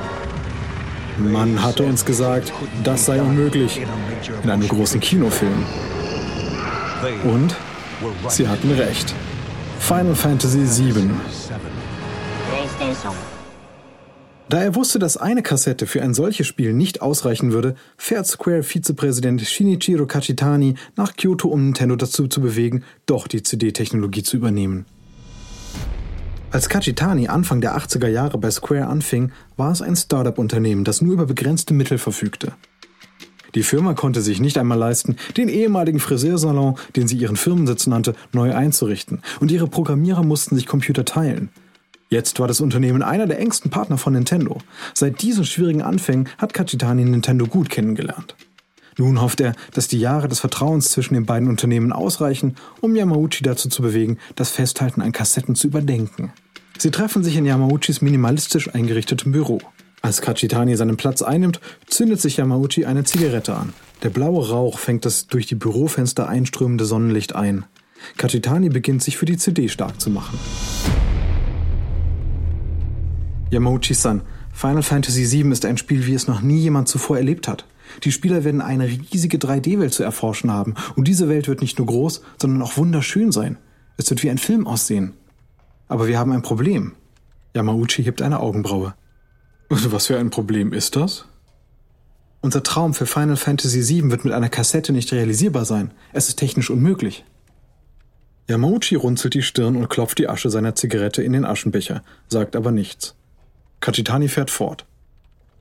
Man 1.19 1.63
hatte 1.63 1.83
uns 1.83 2.05
gesagt, 2.05 2.53
das 2.85 3.07
sei 3.07 3.21
unmöglich 3.21 3.81
in 4.43 4.51
einem 4.51 4.69
großen 4.69 5.01
Kinofilm. 5.01 5.65
Und 7.25 7.55
sie 8.29 8.47
hatten 8.49 8.71
recht. 8.73 9.15
Final 9.79 10.15
Fantasy 10.15 10.67
VII. 10.85 11.11
Da 14.49 14.63
er 14.63 14.75
wusste, 14.77 14.99
dass 14.99 15.17
eine 15.17 15.43
Kassette 15.43 15.87
für 15.87 16.03
ein 16.03 16.15
solches 16.15 16.47
Spiel 16.47 16.73
nicht 16.73 17.03
ausreichen 17.03 17.53
würde, 17.53 17.75
fährt 17.97 18.27
Square-Vizepräsident 18.27 19.41
Shinichiro 19.41 20.07
Kachitani 20.07 20.75
nach 20.95 21.17
Kyoto, 21.17 21.49
um 21.49 21.65
Nintendo 21.65 21.97
dazu 21.97 22.29
zu 22.29 22.41
bewegen, 22.41 22.85
doch 23.07 23.27
die 23.27 23.43
CD-Technologie 23.43 24.23
zu 24.23 24.37
übernehmen. 24.37 24.87
Als 26.57 26.71
Kachitani 26.71 27.29
Anfang 27.29 27.61
der 27.61 27.77
80er 27.77 28.09
Jahre 28.09 28.39
bei 28.39 28.51
Square 28.51 28.87
anfing, 28.87 29.31
war 29.59 29.73
es 29.73 29.83
ein 29.83 29.95
Startup-Unternehmen, 29.95 30.85
das 30.85 31.03
nur 31.03 31.13
über 31.13 31.27
begrenzte 31.27 31.75
Mittel 31.75 31.99
verfügte. 31.99 32.55
Die 33.55 33.63
Firma 33.63 33.93
konnte 33.93 34.23
sich 34.23 34.41
nicht 34.41 34.57
einmal 34.57 34.79
leisten, 34.79 35.17
den 35.37 35.51
ehemaligen 35.51 36.01
Friseursalon, 36.01 36.79
den 36.97 37.09
sie 37.09 37.19
ihren 37.19 37.37
Firmensitz 37.37 37.87
nannte, 37.87 38.15
neu 38.33 38.55
einzurichten, 38.55 39.21
und 39.39 39.51
ihre 39.51 39.67
Programmierer 39.67 40.23
mussten 40.23 40.57
sich 40.57 40.67
Computer 40.67 41.05
teilen. 41.05 41.51
Jetzt 42.09 42.41
war 42.41 42.49
das 42.49 42.63
Unternehmen 42.63 43.03
einer 43.03 43.27
der 43.27 43.39
engsten 43.39 43.71
Partner 43.71 43.99
von 43.99 44.15
Nintendo. 44.15 44.57
Seit 44.95 45.21
diesen 45.21 45.45
schwierigen 45.45 45.83
Anfängen 45.83 46.27
hat 46.39 46.55
Kachitani 46.55 47.05
Nintendo 47.05 47.47
gut 47.47 47.69
kennengelernt. 47.69 48.35
Nun 48.97 49.21
hofft 49.21 49.43
er, 49.43 49.53
dass 49.75 49.89
die 49.89 50.01
Jahre 50.01 50.27
des 50.27 50.41
Vertrauens 50.41 50.91
zwischen 50.91 51.13
den 51.13 51.27
beiden 51.27 51.51
Unternehmen 51.51 51.93
ausreichen, 51.93 52.57
um 52.81 52.97
Yamauchi 52.97 53.43
dazu 53.43 53.69
zu 53.69 53.83
bewegen, 53.83 54.17
das 54.37 54.49
Festhalten 54.49 55.03
an 55.03 55.13
Kassetten 55.13 55.55
zu 55.55 55.67
überdenken. 55.67 56.33
Sie 56.79 56.91
treffen 56.91 57.25
sich 57.25 57.37
in 57.37 57.47
Yamauchis 57.47 58.03
minimalistisch 58.03 58.75
eingerichtetem 58.75 59.33
Büro. 59.33 59.61
Als 60.03 60.21
Kachitani 60.21 60.77
seinen 60.77 60.97
Platz 60.97 61.23
einnimmt, 61.23 61.61
zündet 61.87 62.21
sich 62.21 62.37
Yamauchi 62.37 62.85
eine 62.85 63.05
Zigarette 63.05 63.57
an. 63.57 63.73
Der 64.03 64.11
blaue 64.11 64.49
Rauch 64.49 64.79
fängt 64.79 65.05
das 65.07 65.27
durch 65.27 65.47
die 65.47 65.55
Bürofenster 65.55 66.29
einströmende 66.29 66.85
Sonnenlicht 66.85 67.35
ein. 67.35 67.65
Kachitani 68.19 68.69
beginnt 68.69 69.03
sich 69.03 69.17
für 69.17 69.25
die 69.25 69.39
CD 69.39 69.69
stark 69.69 70.01
zu 70.01 70.11
machen. 70.11 70.39
Yamauchi-san, 73.51 74.23
Final 74.53 74.83
Fantasy 74.83 75.31
VII 75.31 75.53
ist 75.53 75.65
ein 75.65 75.79
Spiel, 75.79 76.07
wie 76.07 76.15
es 76.15 76.29
noch 76.29 76.43
nie 76.43 76.59
jemand 76.59 76.89
zuvor 76.89 77.17
erlebt 77.17 77.49
hat. 77.49 77.65
Die 78.05 78.13
Spieler 78.13 78.45
werden 78.45 78.61
eine 78.61 78.87
riesige 78.87 79.39
3D-Welt 79.39 79.95
zu 79.95 80.03
erforschen 80.03 80.51
haben 80.51 80.75
und 80.95 81.09
diese 81.09 81.29
Welt 81.29 81.49
wird 81.49 81.63
nicht 81.63 81.79
nur 81.79 81.87
groß, 81.87 82.23
sondern 82.41 82.63
auch 82.63 82.77
wunderschön 82.77 83.33
sein. 83.33 83.57
Es 83.97 84.11
wird 84.11 84.23
wie 84.23 84.31
ein 84.31 84.39
Film 84.39 84.67
aussehen. 84.67 85.15
Aber 85.89 86.07
wir 86.07 86.19
haben 86.19 86.33
ein 86.33 86.43
Problem. 86.43 86.95
Yamauchi 87.55 88.05
hebt 88.05 88.23
eine 88.23 88.41
Augenbraue. 88.41 88.95
Was 89.69 90.07
für 90.07 90.19
ein 90.19 90.31
Problem 90.31 90.73
ist 90.73 90.97
das? 90.97 91.27
Unser 92.41 92.63
Traum 92.63 92.95
für 92.95 93.07
Final 93.07 93.37
Fantasy 93.37 93.89
VII 93.89 94.11
wird 94.11 94.25
mit 94.25 94.33
einer 94.33 94.49
Kassette 94.49 94.93
nicht 94.93 95.13
realisierbar 95.13 95.65
sein. 95.65 95.93
Es 96.13 96.29
ist 96.29 96.37
technisch 96.37 96.71
unmöglich. 96.71 97.25
Yamauchi 98.49 98.95
runzelt 98.95 99.35
die 99.35 99.43
Stirn 99.43 99.77
und 99.77 99.89
klopft 99.89 100.19
die 100.19 100.29
Asche 100.29 100.51
seiner 100.51 100.75
Zigarette 100.77 101.23
in 101.23 101.33
den 101.33 101.45
Aschenbecher, 101.45 102.03
sagt 102.29 102.55
aber 102.55 102.71
nichts. 102.71 103.17
Kachitani 103.81 104.29
fährt 104.29 104.51
fort. 104.51 104.87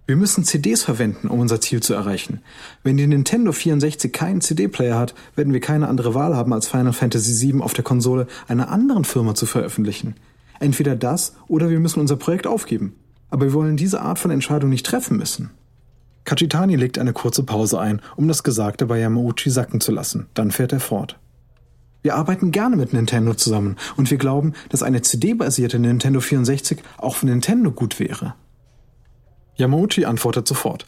Wir 0.07 0.17
müssen 0.17 0.43
CDs 0.43 0.83
verwenden, 0.83 1.27
um 1.29 1.39
unser 1.39 1.59
Ziel 1.59 1.81
zu 1.81 1.95
erreichen. 1.95 2.41
Wenn 2.83 2.95
die 2.95 3.07
Nintendo 3.07 3.51
64 3.51 4.13
keinen 4.13 4.39
CD-Player 4.39 4.99
hat, 4.99 5.15
werden 5.35 5.51
wir 5.51 5.61
keine 5.61 5.87
andere 5.87 6.13
Wahl 6.13 6.35
haben, 6.35 6.53
als 6.53 6.67
Final 6.67 6.93
Fantasy 6.93 7.51
VII 7.51 7.61
auf 7.61 7.73
der 7.73 7.83
Konsole 7.83 8.27
einer 8.47 8.69
anderen 8.69 9.03
Firma 9.03 9.33
zu 9.33 9.47
veröffentlichen. 9.47 10.13
Entweder 10.59 10.95
das 10.95 11.33
oder 11.47 11.71
wir 11.71 11.79
müssen 11.79 12.01
unser 12.01 12.17
Projekt 12.17 12.45
aufgeben. 12.45 12.93
Aber 13.31 13.47
wir 13.47 13.53
wollen 13.53 13.77
diese 13.77 14.01
Art 14.01 14.19
von 14.19 14.29
Entscheidung 14.29 14.69
nicht 14.69 14.85
treffen 14.85 15.17
müssen. 15.17 15.49
Kachitani 16.23 16.75
legt 16.75 16.99
eine 16.99 17.13
kurze 17.13 17.41
Pause 17.41 17.79
ein, 17.79 17.99
um 18.15 18.27
das 18.27 18.43
Gesagte 18.43 18.85
bei 18.85 18.99
Yamauchi 18.99 19.49
sacken 19.49 19.81
zu 19.81 19.91
lassen. 19.91 20.27
Dann 20.35 20.51
fährt 20.51 20.71
er 20.71 20.79
fort. 20.79 21.17
Wir 22.03 22.15
arbeiten 22.15 22.51
gerne 22.51 22.75
mit 22.75 22.93
Nintendo 22.93 23.33
zusammen 23.33 23.75
und 23.97 24.11
wir 24.11 24.19
glauben, 24.19 24.53
dass 24.69 24.83
eine 24.83 25.01
CD-basierte 25.01 25.79
Nintendo 25.79 26.19
64 26.19 26.83
auch 26.99 27.15
für 27.15 27.25
Nintendo 27.25 27.71
gut 27.71 27.99
wäre. 27.99 28.35
Yamauchi 29.57 30.05
antwortet 30.05 30.47
sofort. 30.47 30.85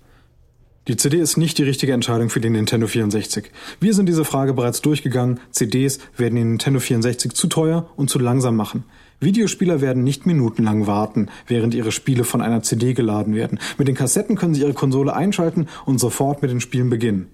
Die 0.88 0.96
CD 0.96 1.20
ist 1.20 1.36
nicht 1.36 1.58
die 1.58 1.64
richtige 1.64 1.92
Entscheidung 1.92 2.30
für 2.30 2.40
den 2.40 2.54
Nintendo 2.54 2.88
64. 2.88 3.52
Wir 3.82 3.94
sind 3.94 4.08
diese 4.08 4.24
Frage 4.24 4.54
bereits 4.54 4.82
durchgegangen. 4.82 5.42
CDs 5.52 6.00
werden 6.16 6.36
den 6.36 6.50
Nintendo 6.52 6.80
64 6.80 7.34
zu 7.34 7.48
teuer 7.48 7.90
und 7.98 8.10
zu 8.10 8.20
langsam 8.20 8.56
machen. 8.56 8.86
Videospieler 9.20 9.82
werden 9.82 10.04
nicht 10.04 10.26
minutenlang 10.26 10.88
warten, 10.88 11.28
während 11.46 11.74
ihre 11.74 11.92
Spiele 11.92 12.24
von 12.24 12.42
einer 12.42 12.62
CD 12.62 12.94
geladen 12.94 13.36
werden. 13.36 13.60
Mit 13.78 13.90
den 13.90 13.96
Kassetten 13.96 14.38
können 14.38 14.54
sie 14.54 14.62
ihre 14.62 14.74
Konsole 14.74 15.14
einschalten 15.14 15.68
und 15.86 16.00
sofort 16.00 16.42
mit 16.42 16.52
den 16.52 16.62
Spielen 16.62 16.90
beginnen. 16.90 17.28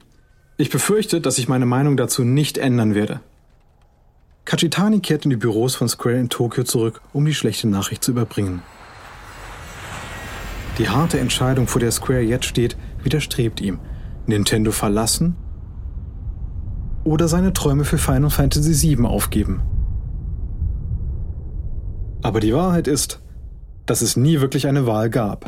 Ich 0.58 0.72
befürchte, 0.72 1.22
dass 1.22 1.38
ich 1.38 1.48
meine 1.48 1.66
Meinung 1.68 1.96
dazu 1.96 2.24
nicht 2.24 2.58
ändern 2.58 2.96
werde. 2.96 3.20
Kachitani 4.46 5.00
kehrt 5.00 5.26
in 5.26 5.30
die 5.30 5.38
Büros 5.38 5.76
von 5.76 5.88
Square 5.88 6.20
in 6.20 6.30
Tokio 6.30 6.64
zurück, 6.64 7.02
um 7.14 7.26
die 7.26 7.34
schlechte 7.36 7.68
Nachricht 7.68 8.04
zu 8.04 8.12
überbringen. 8.12 8.64
Die 10.80 10.90
harte 10.90 11.20
Entscheidung, 11.20 11.68
vor 11.68 11.80
der 11.80 11.92
Square 11.92 12.22
jetzt 12.22 12.46
steht, 12.46 12.76
widerstrebt 13.04 13.62
ihm. 13.62 13.80
Nintendo 14.26 14.72
verlassen 14.72 15.36
oder 17.04 17.28
seine 17.28 17.54
Träume 17.54 17.84
für 17.84 17.98
Final 17.98 18.30
Fantasy 18.30 18.96
VII 18.96 19.06
aufgeben. 19.06 19.62
Aber 22.22 22.40
die 22.40 22.54
Wahrheit 22.54 22.88
ist, 22.88 23.22
dass 23.86 24.02
es 24.02 24.16
nie 24.16 24.40
wirklich 24.40 24.68
eine 24.68 24.88
Wahl 24.88 25.10
gab. 25.10 25.46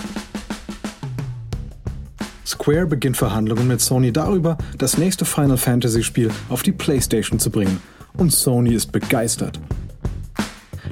Square 2.46 2.88
beginnt 2.88 3.18
Verhandlungen 3.18 3.68
mit 3.68 3.82
Sony 3.82 4.12
darüber, 4.12 4.58
das 4.78 4.98
nächste 4.98 5.26
Final 5.26 5.58
Fantasy 5.58 6.04
Spiel 6.04 6.30
auf 6.50 6.62
die 6.62 6.74
PlayStation 6.74 7.40
zu 7.40 7.50
bringen 7.50 7.82
und 8.18 8.32
Sony 8.32 8.74
ist 8.74 8.92
begeistert. 8.92 9.60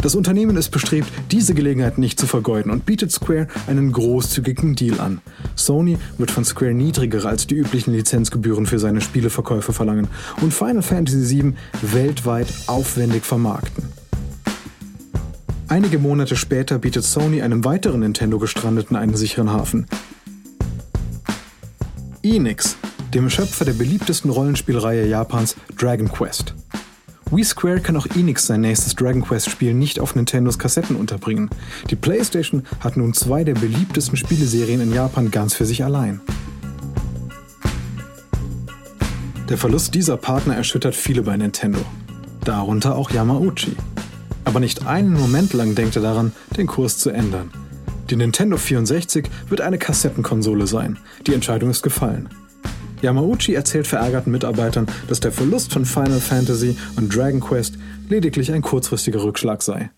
Das 0.04 0.16
Unternehmen 0.16 0.58
ist 0.58 0.70
bestrebt, 0.70 1.08
diese 1.32 1.54
Gelegenheit 1.54 1.98
nicht 1.98 2.20
zu 2.20 2.28
vergeuden 2.28 2.74
und 2.74 2.86
bietet 2.86 3.14
Square 3.14 3.48
einen 3.68 3.94
großzügigen 3.94 4.76
Deal 4.76 5.00
an. 5.00 5.22
Sony 5.56 5.98
wird 6.18 6.30
von 6.30 6.44
Square 6.44 6.74
niedrigere 6.74 7.30
als 7.30 7.48
die 7.48 7.56
üblichen 7.56 7.94
Lizenzgebühren 7.94 8.66
für 8.66 8.80
seine 8.80 9.00
Spieleverkäufe 9.00 9.72
verlangen 9.72 10.10
und 10.42 10.54
Final 10.54 10.82
Fantasy 10.82 11.42
VII 11.42 11.54
weltweit 11.82 12.48
aufwendig 12.68 13.24
vermarkten. 13.24 13.86
Einige 15.70 16.00
Monate 16.00 16.36
später 16.36 16.80
bietet 16.80 17.06
Sony 17.06 17.42
einem 17.42 17.64
weiteren 17.64 18.02
Nintendo-Gestrandeten 18.02 18.98
einen 18.98 19.16
sicheren 19.16 19.54
Hafen. 19.54 19.88
Enix, 22.22 22.76
dem 23.14 23.30
Schöpfer 23.30 23.64
der 23.64 23.72
beliebtesten 23.72 24.32
Rollenspielreihe 24.32 25.08
Japans 25.08 25.56
Dragon 25.80 26.10
Quest. 26.12 26.56
Wii 27.36 27.44
Square 27.44 27.80
kann 27.80 27.98
auch 27.98 28.06
Enix 28.16 28.46
sein 28.46 28.62
nächstes 28.62 28.96
Dragon 28.96 29.24
Quest 29.24 29.50
Spiel 29.50 29.74
nicht 29.74 30.00
auf 30.00 30.14
Nintendos 30.14 30.60
Kassetten 30.60 30.96
unterbringen. 30.96 31.50
Die 31.90 31.96
PlayStation 31.96 32.64
hat 32.80 32.96
nun 32.96 33.14
zwei 33.14 33.44
der 33.44 33.56
beliebtesten 33.56 34.18
Spieleserien 34.18 34.82
in 34.82 34.94
Japan 34.94 35.32
ganz 35.32 35.56
für 35.56 35.66
sich 35.66 35.84
allein. 35.84 36.22
Der 39.50 39.58
Verlust 39.58 39.96
dieser 39.96 40.18
Partner 40.18 40.56
erschüttert 40.56 40.96
viele 40.96 41.24
bei 41.24 41.36
Nintendo. 41.36 41.80
Darunter 42.44 42.96
auch 42.96 43.10
Yamauchi. 43.10 43.76
Aber 44.46 44.60
nicht 44.60 44.86
einen 44.86 45.14
Moment 45.14 45.54
lang 45.54 45.74
denkt 45.74 45.96
er 45.96 46.04
daran, 46.04 46.34
den 46.56 46.68
Kurs 46.68 47.00
zu 47.00 47.10
ändern. 47.10 47.50
Die 48.10 48.16
Nintendo 48.16 48.58
64 48.58 49.28
wird 49.50 49.62
eine 49.62 49.80
Kassettenkonsole 49.80 50.68
sein. 50.68 51.00
Die 51.26 51.34
Entscheidung 51.34 51.72
ist 51.72 51.82
gefallen. 51.82 52.30
Yamauchi 53.04 53.54
erzählt 53.54 53.86
verärgerten 53.86 54.32
Mitarbeitern, 54.32 54.88
dass 55.08 55.20
der 55.20 55.32
Verlust 55.32 55.72
von 55.72 55.86
Final 55.86 56.20
Fantasy 56.20 56.78
und 56.96 57.16
Dragon 57.16 57.42
Quest 57.42 57.76
lediglich 58.10 58.52
ein 58.52 58.62
kurzfristiger 58.62 59.24
Rückschlag 59.24 59.62
sei. 59.62 59.92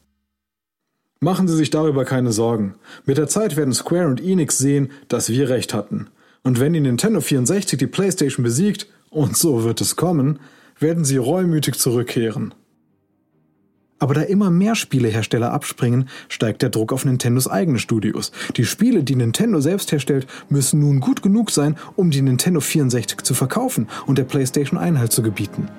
Machen 1.22 1.48
Sie 1.48 1.56
sich 1.56 1.70
darüber 1.70 2.04
keine 2.04 2.32
Sorgen. 2.32 2.76
Mit 3.06 3.18
der 3.18 3.28
Zeit 3.28 3.56
werden 3.56 3.74
Square 3.74 4.08
und 4.08 4.22
Enix 4.22 4.58
sehen, 4.58 4.92
dass 5.08 5.30
wir 5.30 5.50
recht 5.50 5.74
hatten. 5.74 6.08
Und 6.44 6.60
wenn 6.60 6.74
die 6.74 6.82
Nintendo 6.82 7.22
64 7.22 7.80
die 7.80 7.88
PlayStation 7.88 8.44
besiegt, 8.44 8.88
und 9.10 9.38
so 9.38 9.64
wird 9.64 9.80
es 9.82 9.96
kommen, 9.96 10.40
werden 10.78 11.06
sie 11.06 11.18
reumütig 11.18 11.80
zurückkehren. 11.80 12.54
Aber 13.98 14.14
da 14.14 14.22
immer 14.22 14.50
mehr 14.50 14.76
Spielehersteller 14.76 15.54
abspringen, 15.54 16.10
steigt 16.28 16.62
der 16.62 16.70
Druck 16.70 16.92
auf 16.92 17.06
Nintendos 17.06 17.48
eigene 17.48 17.80
Studios. 17.80 18.32
Die 18.58 18.66
Spiele, 18.66 19.04
die 19.04 19.16
Nintendo 19.16 19.62
selbst 19.62 19.92
herstellt, 19.92 20.28
müssen 20.50 20.82
nun 20.82 21.00
gut 21.00 21.22
genug 21.22 21.50
sein, 21.50 21.78
um 21.96 22.12
die 22.12 22.22
Nintendo 22.22 22.60
64 22.60 23.22
zu 23.22 23.34
verkaufen 23.34 23.88
und 24.06 24.18
der 24.18 24.26
PlayStation 24.26 24.78
Einhalt 24.78 25.14
zu 25.14 25.24
gebieten. 25.24 25.70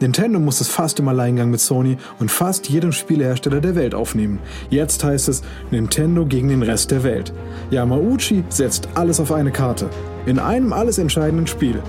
Nintendo 0.00 0.38
muss 0.38 0.60
es 0.60 0.68
fast 0.68 0.98
im 1.00 1.08
Alleingang 1.08 1.50
mit 1.50 1.60
Sony 1.60 1.96
und 2.18 2.30
fast 2.30 2.68
jedem 2.68 2.92
Spielehersteller 2.92 3.60
der 3.60 3.74
Welt 3.76 3.94
aufnehmen. 3.94 4.40
Jetzt 4.68 5.02
heißt 5.02 5.28
es 5.28 5.42
Nintendo 5.70 6.26
gegen 6.26 6.48
den 6.48 6.62
Rest 6.62 6.90
der 6.90 7.02
Welt. 7.02 7.32
Yamauchi 7.70 8.44
setzt 8.50 8.88
alles 8.94 9.20
auf 9.20 9.32
eine 9.32 9.50
Karte. 9.50 9.88
In 10.26 10.38
einem 10.38 10.72
alles 10.74 10.98
entscheidenden 10.98 11.46
Spiel. 11.46 11.82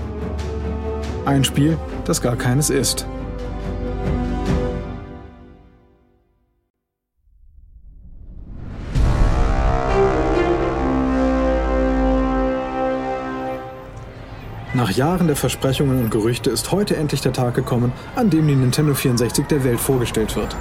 Ein 1.27 1.43
Spiel, 1.43 1.77
das 2.05 2.21
gar 2.21 2.37
keines 2.37 2.69
ist. 2.69 3.05
Nach 14.73 14.89
Jahren 14.91 15.27
der 15.27 15.35
Versprechungen 15.35 15.99
und 15.99 16.11
Gerüchte 16.11 16.49
ist 16.49 16.71
heute 16.71 16.95
endlich 16.95 17.19
der 17.19 17.33
Tag 17.33 17.55
gekommen, 17.55 17.91
an 18.15 18.29
dem 18.29 18.47
die 18.47 18.55
Nintendo 18.55 18.93
64 18.93 19.47
der 19.47 19.65
Welt 19.65 19.81
vorgestellt 19.81 20.33
wird. 20.37 20.55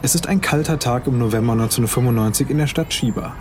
Es 0.00 0.14
ist 0.14 0.26
ein 0.26 0.40
kalter 0.40 0.78
Tag 0.78 1.06
im 1.06 1.18
November 1.18 1.52
1995 1.52 2.48
in 2.48 2.56
der 2.56 2.66
Stadt 2.66 2.94
Shiba. 2.94 3.34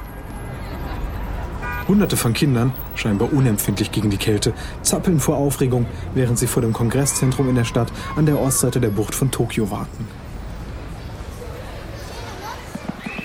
Hunderte 1.88 2.18
von 2.18 2.34
Kindern, 2.34 2.74
scheinbar 2.96 3.34
unempfindlich 3.34 3.92
gegen 3.92 4.10
die 4.10 4.18
Kälte, 4.18 4.54
zappeln 4.82 5.20
vor 5.20 5.38
Aufregung, 5.38 5.86
während 6.14 6.40
sie 6.40 6.48
vor 6.48 6.62
dem 6.62 6.74
Kongresszentrum 6.74 7.50
in 7.50 7.56
der 7.56 7.66
Stadt 7.66 7.92
an 8.16 8.26
der 8.26 8.40
Ostseite 8.40 8.80
der 8.80 8.90
Bucht 8.90 9.16
von 9.16 9.32
Tokio 9.32 9.70
warten. 9.70 10.08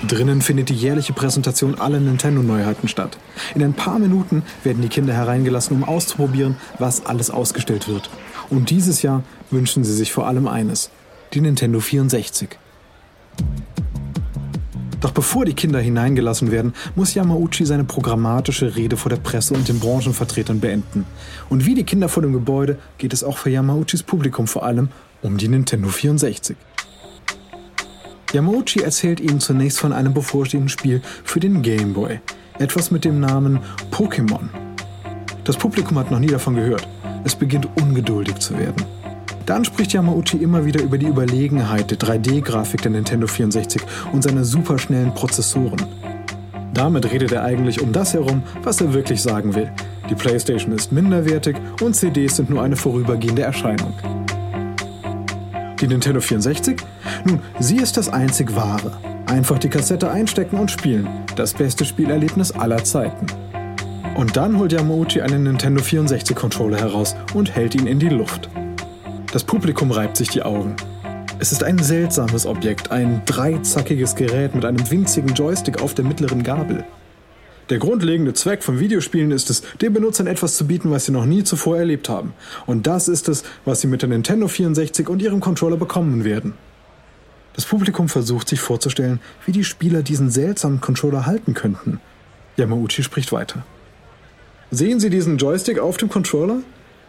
Drinnen 0.06 0.40
findet 0.42 0.68
die 0.68 0.74
jährliche 0.74 1.12
Präsentation 1.12 1.74
aller 1.74 2.00
Nintendo-Neuheiten 2.00 2.88
statt. 2.88 3.18
In 3.54 3.62
ein 3.62 3.74
paar 3.74 3.98
Minuten 3.98 4.42
werden 4.64 4.80
die 4.80 4.88
Kinder 4.88 5.12
hereingelassen, 5.12 5.76
um 5.76 5.84
auszuprobieren, 5.84 6.56
was 6.78 7.04
alles 7.04 7.30
ausgestellt 7.30 7.88
wird. 7.88 8.08
Und 8.48 8.70
dieses 8.70 9.02
Jahr 9.02 9.22
wünschen 9.50 9.84
sie 9.84 9.94
sich 9.94 10.12
vor 10.12 10.26
allem 10.26 10.46
eines: 10.48 10.90
die 11.34 11.40
Nintendo 11.40 11.80
64. 11.80 12.58
Doch 15.00 15.12
bevor 15.12 15.44
die 15.44 15.54
Kinder 15.54 15.78
hineingelassen 15.78 16.50
werden, 16.50 16.74
muss 16.96 17.14
Yamauchi 17.14 17.64
seine 17.64 17.84
programmatische 17.84 18.74
Rede 18.74 18.96
vor 18.96 19.10
der 19.10 19.18
Presse 19.18 19.54
und 19.54 19.68
den 19.68 19.78
Branchenvertretern 19.78 20.60
beenden. 20.60 21.04
Und 21.48 21.66
wie 21.66 21.74
die 21.74 21.84
Kinder 21.84 22.08
vor 22.08 22.22
dem 22.22 22.32
Gebäude 22.32 22.78
geht 22.98 23.12
es 23.12 23.22
auch 23.22 23.38
für 23.38 23.50
Yamauchis 23.50 24.02
Publikum 24.02 24.48
vor 24.48 24.64
allem 24.64 24.88
um 25.22 25.36
die 25.36 25.48
Nintendo 25.48 25.88
64. 25.88 26.56
Yamauchi 28.32 28.80
erzählt 28.80 29.20
ihnen 29.20 29.40
zunächst 29.40 29.80
von 29.80 29.92
einem 29.92 30.14
bevorstehenden 30.14 30.68
Spiel 30.68 31.00
für 31.24 31.40
den 31.40 31.62
Game 31.62 31.94
Boy. 31.94 32.20
Etwas 32.58 32.90
mit 32.90 33.04
dem 33.04 33.20
Namen 33.20 33.60
Pokémon. 33.92 34.48
Das 35.44 35.56
Publikum 35.56 35.98
hat 35.98 36.10
noch 36.10 36.18
nie 36.18 36.26
davon 36.26 36.56
gehört. 36.56 36.86
Es 37.24 37.34
beginnt 37.34 37.68
ungeduldig 37.76 38.38
zu 38.38 38.58
werden. 38.58 38.84
Dann 39.48 39.64
spricht 39.64 39.94
Yamauchi 39.94 40.36
immer 40.36 40.66
wieder 40.66 40.82
über 40.82 40.98
die 40.98 41.06
Überlegenheit 41.06 41.90
der 41.90 41.96
3D-Grafik 41.96 42.82
der 42.82 42.90
Nintendo 42.90 43.26
64 43.26 43.80
und 44.12 44.22
seine 44.22 44.44
superschnellen 44.44 45.14
Prozessoren. 45.14 45.86
Damit 46.74 47.10
redet 47.10 47.32
er 47.32 47.44
eigentlich 47.44 47.80
um 47.80 47.90
das 47.90 48.12
herum, 48.12 48.42
was 48.62 48.82
er 48.82 48.92
wirklich 48.92 49.22
sagen 49.22 49.54
will. 49.54 49.72
Die 50.10 50.14
PlayStation 50.14 50.72
ist 50.72 50.92
minderwertig 50.92 51.56
und 51.80 51.96
CDs 51.96 52.36
sind 52.36 52.50
nur 52.50 52.62
eine 52.62 52.76
vorübergehende 52.76 53.40
Erscheinung. 53.40 53.94
Die 55.80 55.88
Nintendo 55.88 56.20
64? 56.20 56.76
Nun, 57.24 57.40
sie 57.58 57.76
ist 57.76 57.96
das 57.96 58.10
einzig 58.10 58.54
wahre. 58.54 58.98
Einfach 59.24 59.58
die 59.58 59.70
Kassette 59.70 60.10
einstecken 60.10 60.58
und 60.58 60.70
spielen. 60.70 61.08
Das 61.36 61.54
beste 61.54 61.86
Spielerlebnis 61.86 62.52
aller 62.52 62.84
Zeiten. 62.84 63.24
Und 64.14 64.36
dann 64.36 64.58
holt 64.58 64.74
Yamauchi 64.74 65.22
einen 65.22 65.44
Nintendo 65.44 65.82
64 65.82 66.36
Controller 66.36 66.76
heraus 66.76 67.16
und 67.32 67.56
hält 67.56 67.74
ihn 67.74 67.86
in 67.86 67.98
die 67.98 68.10
Luft. 68.10 68.50
Das 69.30 69.44
Publikum 69.44 69.90
reibt 69.90 70.16
sich 70.16 70.30
die 70.30 70.42
Augen. 70.42 70.74
Es 71.38 71.52
ist 71.52 71.62
ein 71.62 71.78
seltsames 71.78 72.46
Objekt, 72.46 72.90
ein 72.90 73.20
dreizackiges 73.26 74.14
Gerät 74.14 74.54
mit 74.54 74.64
einem 74.64 74.90
winzigen 74.90 75.34
Joystick 75.34 75.82
auf 75.82 75.92
der 75.92 76.06
mittleren 76.06 76.42
Gabel. 76.42 76.82
Der 77.68 77.78
grundlegende 77.78 78.32
Zweck 78.32 78.62
von 78.62 78.80
Videospielen 78.80 79.30
ist 79.30 79.50
es, 79.50 79.62
den 79.82 79.92
Benutzern 79.92 80.26
etwas 80.26 80.56
zu 80.56 80.66
bieten, 80.66 80.90
was 80.90 81.04
sie 81.04 81.12
noch 81.12 81.26
nie 81.26 81.44
zuvor 81.44 81.76
erlebt 81.76 82.08
haben. 82.08 82.32
Und 82.64 82.86
das 82.86 83.06
ist 83.06 83.28
es, 83.28 83.44
was 83.66 83.82
sie 83.82 83.86
mit 83.86 84.00
der 84.00 84.08
Nintendo 84.08 84.48
64 84.48 85.10
und 85.10 85.20
ihrem 85.20 85.40
Controller 85.40 85.76
bekommen 85.76 86.24
werden. 86.24 86.54
Das 87.52 87.66
Publikum 87.66 88.08
versucht 88.08 88.48
sich 88.48 88.60
vorzustellen, 88.60 89.20
wie 89.44 89.52
die 89.52 89.64
Spieler 89.64 90.02
diesen 90.02 90.30
seltsamen 90.30 90.80
Controller 90.80 91.26
halten 91.26 91.52
könnten. 91.52 92.00
Yamauchi 92.56 93.02
spricht 93.02 93.30
weiter. 93.32 93.62
Sehen 94.70 95.00
Sie 95.00 95.10
diesen 95.10 95.36
Joystick 95.36 95.78
auf 95.78 95.98
dem 95.98 96.08
Controller? 96.08 96.60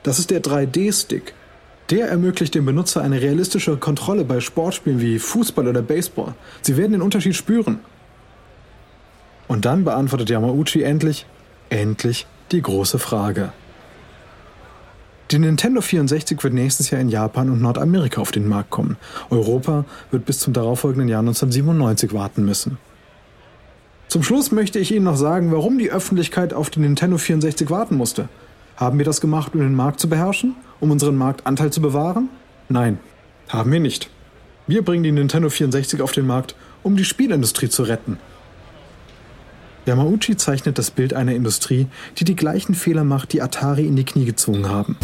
Das 0.04 0.20
ist 0.20 0.32
der 0.32 0.42
3D-Stick. 0.42 1.34
Der 1.90 2.08
ermöglicht 2.08 2.54
dem 2.54 2.66
Benutzer 2.66 3.02
eine 3.02 3.20
realistische 3.20 3.78
Kontrolle 3.78 4.24
bei 4.24 4.40
Sportspielen 4.42 5.02
wie 5.02 5.18
Fußball 5.18 5.68
oder 5.68 5.82
Baseball. 5.82 6.36
Sie 6.62 6.78
werden 6.78 6.92
den 6.92 7.02
Unterschied 7.02 7.36
spüren. 7.36 7.80
Und 9.48 9.66
dann 9.66 9.84
beantwortet 9.84 10.30
Yamauchi 10.30 10.84
endlich, 10.84 11.26
endlich 11.70 12.28
die 12.52 12.62
große 12.62 13.00
Frage. 13.00 13.52
Die 15.32 15.40
Nintendo 15.40 15.82
64 15.82 16.44
wird 16.44 16.54
nächstes 16.54 16.92
Jahr 16.92 17.02
in 17.02 17.10
Japan 17.10 17.50
und 17.50 17.62
Nordamerika 17.62 18.22
auf 18.22 18.32
den 18.32 18.48
Markt 18.48 18.70
kommen. 18.70 18.98
Europa 19.32 19.86
wird 20.12 20.26
bis 20.26 20.40
zum 20.40 20.54
darauffolgenden 20.54 21.08
Jahr 21.08 21.20
1997 21.20 22.14
warten 22.14 22.46
müssen. 22.46 22.78
Zum 24.08 24.24
Schluss 24.24 24.52
möchte 24.52 24.80
ich 24.80 24.92
Ihnen 24.92 25.06
noch 25.06 25.18
sagen, 25.18 25.52
warum 25.52 25.78
die 25.78 25.92
Öffentlichkeit 25.92 26.54
auf 26.54 26.72
die 26.72 26.80
Nintendo 26.80 27.18
64 27.18 27.70
warten 27.70 27.96
musste. 27.96 28.28
Haben 28.80 28.98
wir 28.98 29.04
das 29.04 29.20
gemacht, 29.20 29.54
um 29.56 29.60
den 29.60 29.76
Markt 29.76 30.00
zu 30.00 30.08
beherrschen? 30.08 30.56
Um 30.80 30.90
unseren 30.90 31.18
Marktanteil 31.18 31.70
zu 31.70 31.82
bewahren? 31.82 32.30
Nein, 32.70 32.98
haben 33.50 33.74
wir 33.74 33.82
nicht. 33.82 34.10
Wir 34.68 34.86
bringen 34.86 35.04
die 35.04 35.12
Nintendo 35.12 35.50
64 35.50 36.02
auf 36.02 36.14
den 36.14 36.26
Markt, 36.26 36.56
um 36.82 36.96
die 36.96 37.04
Spielindustrie 37.04 37.68
zu 37.68 37.84
retten. 37.84 38.20
Yamauchi 39.86 40.38
zeichnet 40.38 40.78
das 40.78 40.92
Bild 40.92 41.14
einer 41.14 41.36
Industrie, 41.36 41.88
die 42.20 42.24
die 42.24 42.38
gleichen 42.38 42.74
Fehler 42.74 43.04
macht, 43.04 43.34
die 43.34 43.42
Atari 43.42 43.86
in 43.86 43.98
die 43.98 44.06
Knie 44.06 44.24
gezwungen 44.24 44.70
haben. 44.70 44.96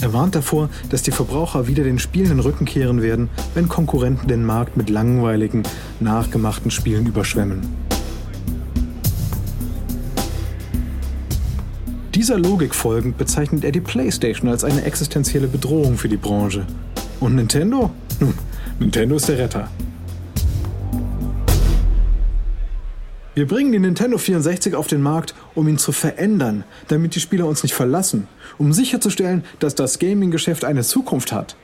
Er 0.00 0.12
warnt 0.12 0.36
davor, 0.36 0.70
dass 0.90 1.02
die 1.02 1.10
Verbraucher 1.10 1.66
wieder 1.66 1.82
den 1.82 1.98
Spielen 1.98 2.28
den 2.28 2.40
Rücken 2.40 2.64
kehren 2.64 3.02
werden, 3.02 3.28
wenn 3.54 3.68
Konkurrenten 3.68 4.28
den 4.28 4.44
Markt 4.44 4.76
mit 4.76 4.88
langweiligen, 4.88 5.64
nachgemachten 5.98 6.70
Spielen 6.70 7.06
überschwemmen. 7.06 7.89
Dieser 12.20 12.36
Logik 12.36 12.74
folgend 12.74 13.16
bezeichnet 13.16 13.64
er 13.64 13.72
die 13.72 13.80
PlayStation 13.80 14.50
als 14.50 14.62
eine 14.62 14.84
existenzielle 14.84 15.46
Bedrohung 15.46 15.96
für 15.96 16.10
die 16.10 16.18
Branche. 16.18 16.66
Und 17.18 17.34
Nintendo? 17.34 17.90
Nun, 18.20 18.34
Nintendo 18.78 19.16
ist 19.16 19.30
der 19.30 19.38
Retter. 19.38 19.70
Wir 23.34 23.46
bringen 23.46 23.72
die 23.72 23.78
Nintendo 23.78 24.18
64 24.18 24.74
auf 24.74 24.86
den 24.86 25.00
Markt, 25.00 25.34
um 25.54 25.66
ihn 25.66 25.78
zu 25.78 25.92
verändern, 25.92 26.64
damit 26.88 27.14
die 27.14 27.20
Spieler 27.20 27.46
uns 27.46 27.62
nicht 27.62 27.74
verlassen, 27.74 28.28
um 28.58 28.74
sicherzustellen, 28.74 29.42
dass 29.58 29.74
das 29.74 29.98
Gaming-Geschäft 29.98 30.66
eine 30.66 30.82
Zukunft 30.82 31.32
hat. 31.32 31.56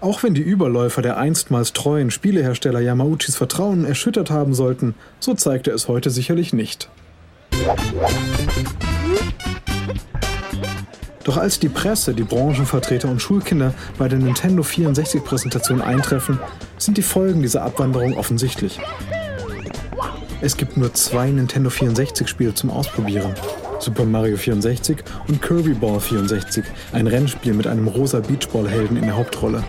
Auch 0.00 0.22
wenn 0.22 0.34
die 0.34 0.42
Überläufer 0.42 1.02
der 1.02 1.16
einstmals 1.16 1.72
treuen 1.72 2.12
Spielehersteller 2.12 2.78
Yamauchis 2.78 3.34
Vertrauen 3.34 3.86
erschüttert 3.86 4.30
haben 4.30 4.54
sollten, 4.54 4.94
so 5.18 5.34
zeigt 5.34 5.66
er 5.66 5.74
es 5.74 5.88
heute 5.88 6.10
sicherlich 6.10 6.52
nicht. 6.52 6.88
Doch 11.26 11.38
als 11.38 11.58
die 11.58 11.68
Presse, 11.68 12.14
die 12.14 12.22
Branchenvertreter 12.22 13.08
und 13.08 13.20
Schulkinder 13.20 13.74
bei 13.98 14.06
der 14.06 14.20
Nintendo 14.20 14.62
64-Präsentation 14.62 15.82
eintreffen, 15.82 16.38
sind 16.78 16.98
die 16.98 17.02
Folgen 17.02 17.42
dieser 17.42 17.62
Abwanderung 17.62 18.16
offensichtlich. 18.16 18.78
Es 20.40 20.56
gibt 20.56 20.76
nur 20.76 20.94
zwei 20.94 21.28
Nintendo 21.30 21.68
64-Spiele 21.68 22.54
zum 22.54 22.70
Ausprobieren. 22.70 23.34
Super 23.80 24.04
Mario 24.04 24.36
64 24.36 24.98
und 25.26 25.42
Kirby 25.42 25.74
Ball 25.74 25.98
64, 25.98 26.64
ein 26.92 27.08
Rennspiel 27.08 27.54
mit 27.54 27.66
einem 27.66 27.88
rosa 27.88 28.20
Beachball-Helden 28.20 28.96
in 28.96 29.06
der 29.06 29.16
Hauptrolle. 29.16 29.64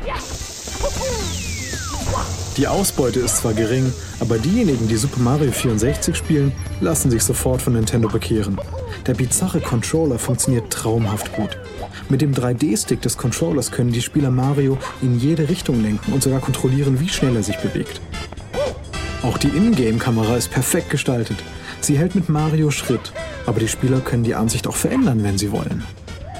Die 2.57 2.67
Ausbeute 2.67 3.19
ist 3.19 3.37
zwar 3.37 3.53
gering, 3.53 3.93
aber 4.19 4.39
diejenigen, 4.39 4.87
die 4.87 4.95
Super 4.95 5.19
Mario 5.19 5.51
64 5.51 6.15
spielen, 6.15 6.51
lassen 6.81 7.11
sich 7.11 7.21
sofort 7.21 7.61
von 7.61 7.73
Nintendo 7.73 8.09
bekehren. 8.09 8.59
Der 9.05 9.13
bizarre 9.13 9.61
Controller 9.61 10.17
funktioniert 10.17 10.73
traumhaft 10.73 11.31
gut. 11.33 11.55
Mit 12.09 12.21
dem 12.21 12.33
3D-Stick 12.33 12.99
des 13.03 13.15
Controllers 13.15 13.71
können 13.71 13.91
die 13.91 14.01
Spieler 14.01 14.31
Mario 14.31 14.79
in 15.03 15.19
jede 15.19 15.47
Richtung 15.49 15.83
lenken 15.83 16.11
und 16.13 16.23
sogar 16.23 16.39
kontrollieren, 16.39 16.99
wie 16.99 17.09
schnell 17.09 17.35
er 17.35 17.43
sich 17.43 17.57
bewegt. 17.57 18.01
Auch 19.21 19.37
die 19.37 19.49
Ingame-Kamera 19.49 20.35
ist 20.35 20.49
perfekt 20.49 20.89
gestaltet. 20.89 21.37
Sie 21.81 21.95
hält 21.95 22.15
mit 22.15 22.27
Mario 22.27 22.71
Schritt, 22.71 23.13
aber 23.45 23.59
die 23.59 23.67
Spieler 23.67 23.99
können 23.99 24.23
die 24.23 24.33
Ansicht 24.33 24.65
auch 24.65 24.75
verändern, 24.75 25.23
wenn 25.23 25.37
sie 25.37 25.51
wollen. 25.51 25.83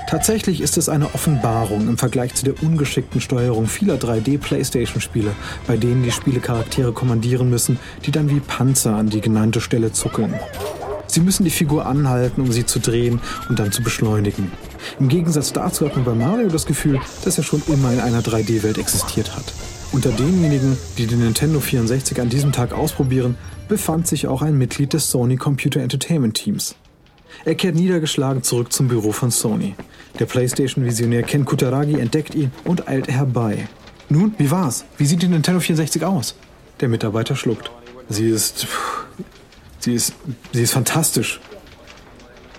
Tatsächlich 0.07 0.61
ist 0.61 0.77
es 0.77 0.87
eine 0.87 1.13
Offenbarung 1.13 1.89
im 1.89 1.97
Vergleich 1.97 2.33
zu 2.33 2.45
der 2.45 2.63
ungeschickten 2.63 3.19
Steuerung 3.19 3.67
vieler 3.67 3.95
3D-Playstation-Spiele, 3.95 5.31
bei 5.67 5.75
denen 5.75 6.01
die 6.01 6.11
Spielecharaktere 6.11 6.93
kommandieren 6.93 7.49
müssen, 7.49 7.77
die 8.05 8.11
dann 8.11 8.29
wie 8.29 8.39
Panzer 8.39 8.95
an 8.95 9.09
die 9.09 9.19
genannte 9.19 9.59
Stelle 9.59 9.91
zuckeln. 9.91 10.33
Sie 11.07 11.19
müssen 11.19 11.43
die 11.43 11.49
Figur 11.49 11.85
anhalten, 11.85 12.41
um 12.41 12.53
sie 12.53 12.65
zu 12.65 12.79
drehen 12.79 13.19
und 13.49 13.59
dann 13.59 13.73
zu 13.73 13.83
beschleunigen. 13.83 14.49
Im 14.97 15.09
Gegensatz 15.09 15.51
dazu 15.51 15.85
hat 15.85 15.95
man 15.97 16.05
bei 16.05 16.13
Mario 16.13 16.47
das 16.47 16.65
Gefühl, 16.65 17.01
dass 17.25 17.37
er 17.37 17.43
schon 17.43 17.61
immer 17.67 17.91
in 17.91 17.99
einer 17.99 18.21
3D-Welt 18.21 18.77
existiert 18.77 19.35
hat. 19.35 19.53
Unter 19.91 20.11
denjenigen, 20.11 20.77
die 20.97 21.07
den 21.07 21.19
Nintendo 21.19 21.59
64 21.59 22.21
an 22.21 22.29
diesem 22.29 22.53
Tag 22.53 22.71
ausprobieren, 22.71 23.35
befand 23.67 24.07
sich 24.07 24.27
auch 24.27 24.41
ein 24.41 24.57
Mitglied 24.57 24.93
des 24.93 25.11
Sony 25.11 25.35
Computer 25.35 25.81
Entertainment 25.81 26.35
Teams. 26.35 26.75
Er 27.45 27.55
kehrt 27.55 27.75
niedergeschlagen 27.75 28.43
zurück 28.43 28.71
zum 28.73 28.87
Büro 28.87 29.11
von 29.11 29.31
Sony. 29.31 29.75
Der 30.19 30.25
PlayStation-Visionär 30.25 31.23
Ken 31.23 31.45
Kutaragi 31.45 31.99
entdeckt 31.99 32.35
ihn 32.35 32.51
und 32.63 32.87
eilt 32.87 33.07
herbei. 33.07 33.67
Nun, 34.09 34.33
wie 34.37 34.51
war's? 34.51 34.85
Wie 34.97 35.05
sieht 35.05 35.21
die 35.21 35.27
Nintendo 35.27 35.59
64 35.59 36.03
aus? 36.03 36.35
Der 36.79 36.89
Mitarbeiter 36.89 37.35
schluckt. 37.35 37.71
Sie 38.09 38.29
ist. 38.29 38.67
Sie 39.79 39.93
ist. 39.93 40.13
Sie 40.53 40.61
ist 40.61 40.71
fantastisch. 40.73 41.39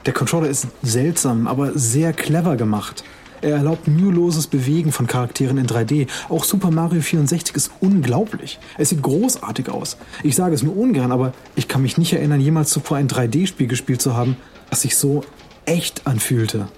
Der 0.07 0.13
Controller 0.13 0.49
ist 0.49 0.69
seltsam, 0.83 1.47
aber 1.47 1.79
sehr 1.79 2.13
clever 2.13 2.57
gemacht. 2.57 3.05
Er 3.41 3.57
erlaubt 3.57 3.87
müheloses 3.87 4.49
Bewegen 4.49 4.91
von 4.91 5.07
Charakteren 5.07 5.59
in 5.59 5.67
3D. 5.67 6.09
Auch 6.29 6.45
Super 6.45 6.71
Mario 6.71 7.01
64 7.01 7.55
ist 7.55 7.71
unglaublich. 7.81 8.59
Es 8.79 8.89
sieht 8.89 9.03
großartig 9.03 9.69
aus. 9.71 9.97
Ich 10.25 10.35
sage 10.35 10.55
es 10.55 10.63
nur 10.63 10.77
ungern, 10.77 11.13
aber 11.13 11.33
ich 11.55 11.69
kann 11.69 11.83
mich 11.83 11.99
nicht 11.99 12.13
erinnern, 12.13 12.41
jemals 12.41 12.71
zuvor 12.71 12.97
ein 12.97 13.09
3D-Spiel 13.09 13.69
gespielt 13.69 14.03
zu 14.03 14.17
haben, 14.17 14.37
das 14.71 14.83
sich 14.83 14.97
so 14.97 15.25
echt 15.65 16.07
anfühlte. 16.07 16.69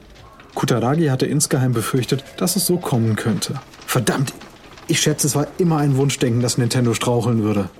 Kutaragi 0.55 1.07
hatte 1.07 1.27
insgeheim 1.27 1.73
befürchtet, 1.73 2.25
dass 2.37 2.57
es 2.57 2.67
so 2.67 2.77
kommen 2.77 3.17
könnte. 3.17 3.55
Verdammt, 3.87 4.33
ich 4.89 5.01
schätze, 5.01 5.27
es 5.27 5.37
war 5.37 5.47
immer 5.59 5.79
ein 5.79 5.97
Wunschdenken, 5.97 6.41
dass 6.41 6.59
Nintendo 6.59 6.95
straucheln 6.95 7.43
würde. 7.43 7.71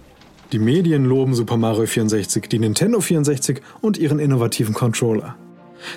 Die 0.53 0.59
Medien 0.59 1.05
loben 1.05 1.35
Super 1.35 1.57
Mario 1.57 1.87
64, 1.87 2.49
die 2.49 2.59
Nintendo 2.59 3.01
64 3.01 3.61
und 3.81 3.99
ihren 3.99 4.19
innovativen 4.19 4.75
Controller. 4.75 5.37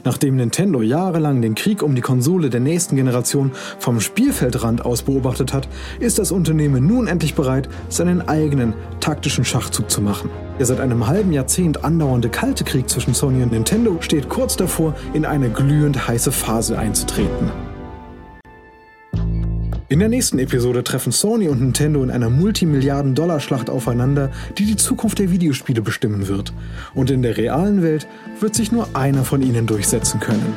Nachdem 0.04 0.36
Nintendo 0.36 0.82
jahrelang 0.82 1.42
den 1.42 1.56
Krieg 1.56 1.84
um 1.84 1.96
die 1.96 2.02
Konsole 2.02 2.50
der 2.50 2.60
nächsten 2.60 2.96
Generation 2.96 3.52
vom 3.80 4.00
Spielfeldrand 4.00 4.86
aus 4.86 5.04
beobachtet 5.04 5.54
hat, 5.54 5.68
ist 6.00 6.20
das 6.20 6.32
Unternehmen 6.32 6.86
nun 6.86 7.08
endlich 7.08 7.36
bereit, 7.36 7.70
seinen 7.90 8.28
eigenen 8.28 8.74
taktischen 9.00 9.46
Schachzug 9.46 9.90
zu 9.90 10.02
machen. 10.02 10.30
Der 10.60 10.66
seit 10.66 10.80
einem 10.80 11.08
halben 11.08 11.34
Jahrzehnt 11.34 11.84
andauernde 11.84 12.30
kalte 12.30 12.64
Krieg 12.64 12.90
zwischen 12.90 13.14
Sony 13.14 13.44
und 13.44 13.52
Nintendo 13.52 13.98
steht 14.02 14.30
kurz 14.30 14.56
davor, 14.56 14.96
in 15.14 15.26
eine 15.26 15.50
glühend 15.50 16.08
heiße 16.08 16.32
Phase 16.32 16.78
einzutreten. 16.78 17.73
In 19.94 20.00
der 20.00 20.10
nächsten 20.10 20.40
Episode 20.40 20.84
treffen 20.84 21.12
Sony 21.12 21.48
und 21.50 21.62
Nintendo 21.62 22.02
in 22.04 22.10
einer 22.10 22.32
Multimilliarden-Dollar-Schlacht 22.32 23.70
aufeinander, 23.70 24.32
die 24.58 24.66
die 24.66 24.76
Zukunft 24.76 25.20
der 25.20 25.30
Videospiele 25.30 25.84
bestimmen 25.84 26.28
wird. 26.28 26.52
Und 26.96 27.12
in 27.12 27.22
der 27.22 27.38
realen 27.38 27.84
Welt 27.84 28.08
wird 28.40 28.56
sich 28.56 28.72
nur 28.72 28.88
einer 28.96 29.24
von 29.24 29.44
ihnen 29.44 29.68
durchsetzen 29.68 30.20
können. 30.20 30.56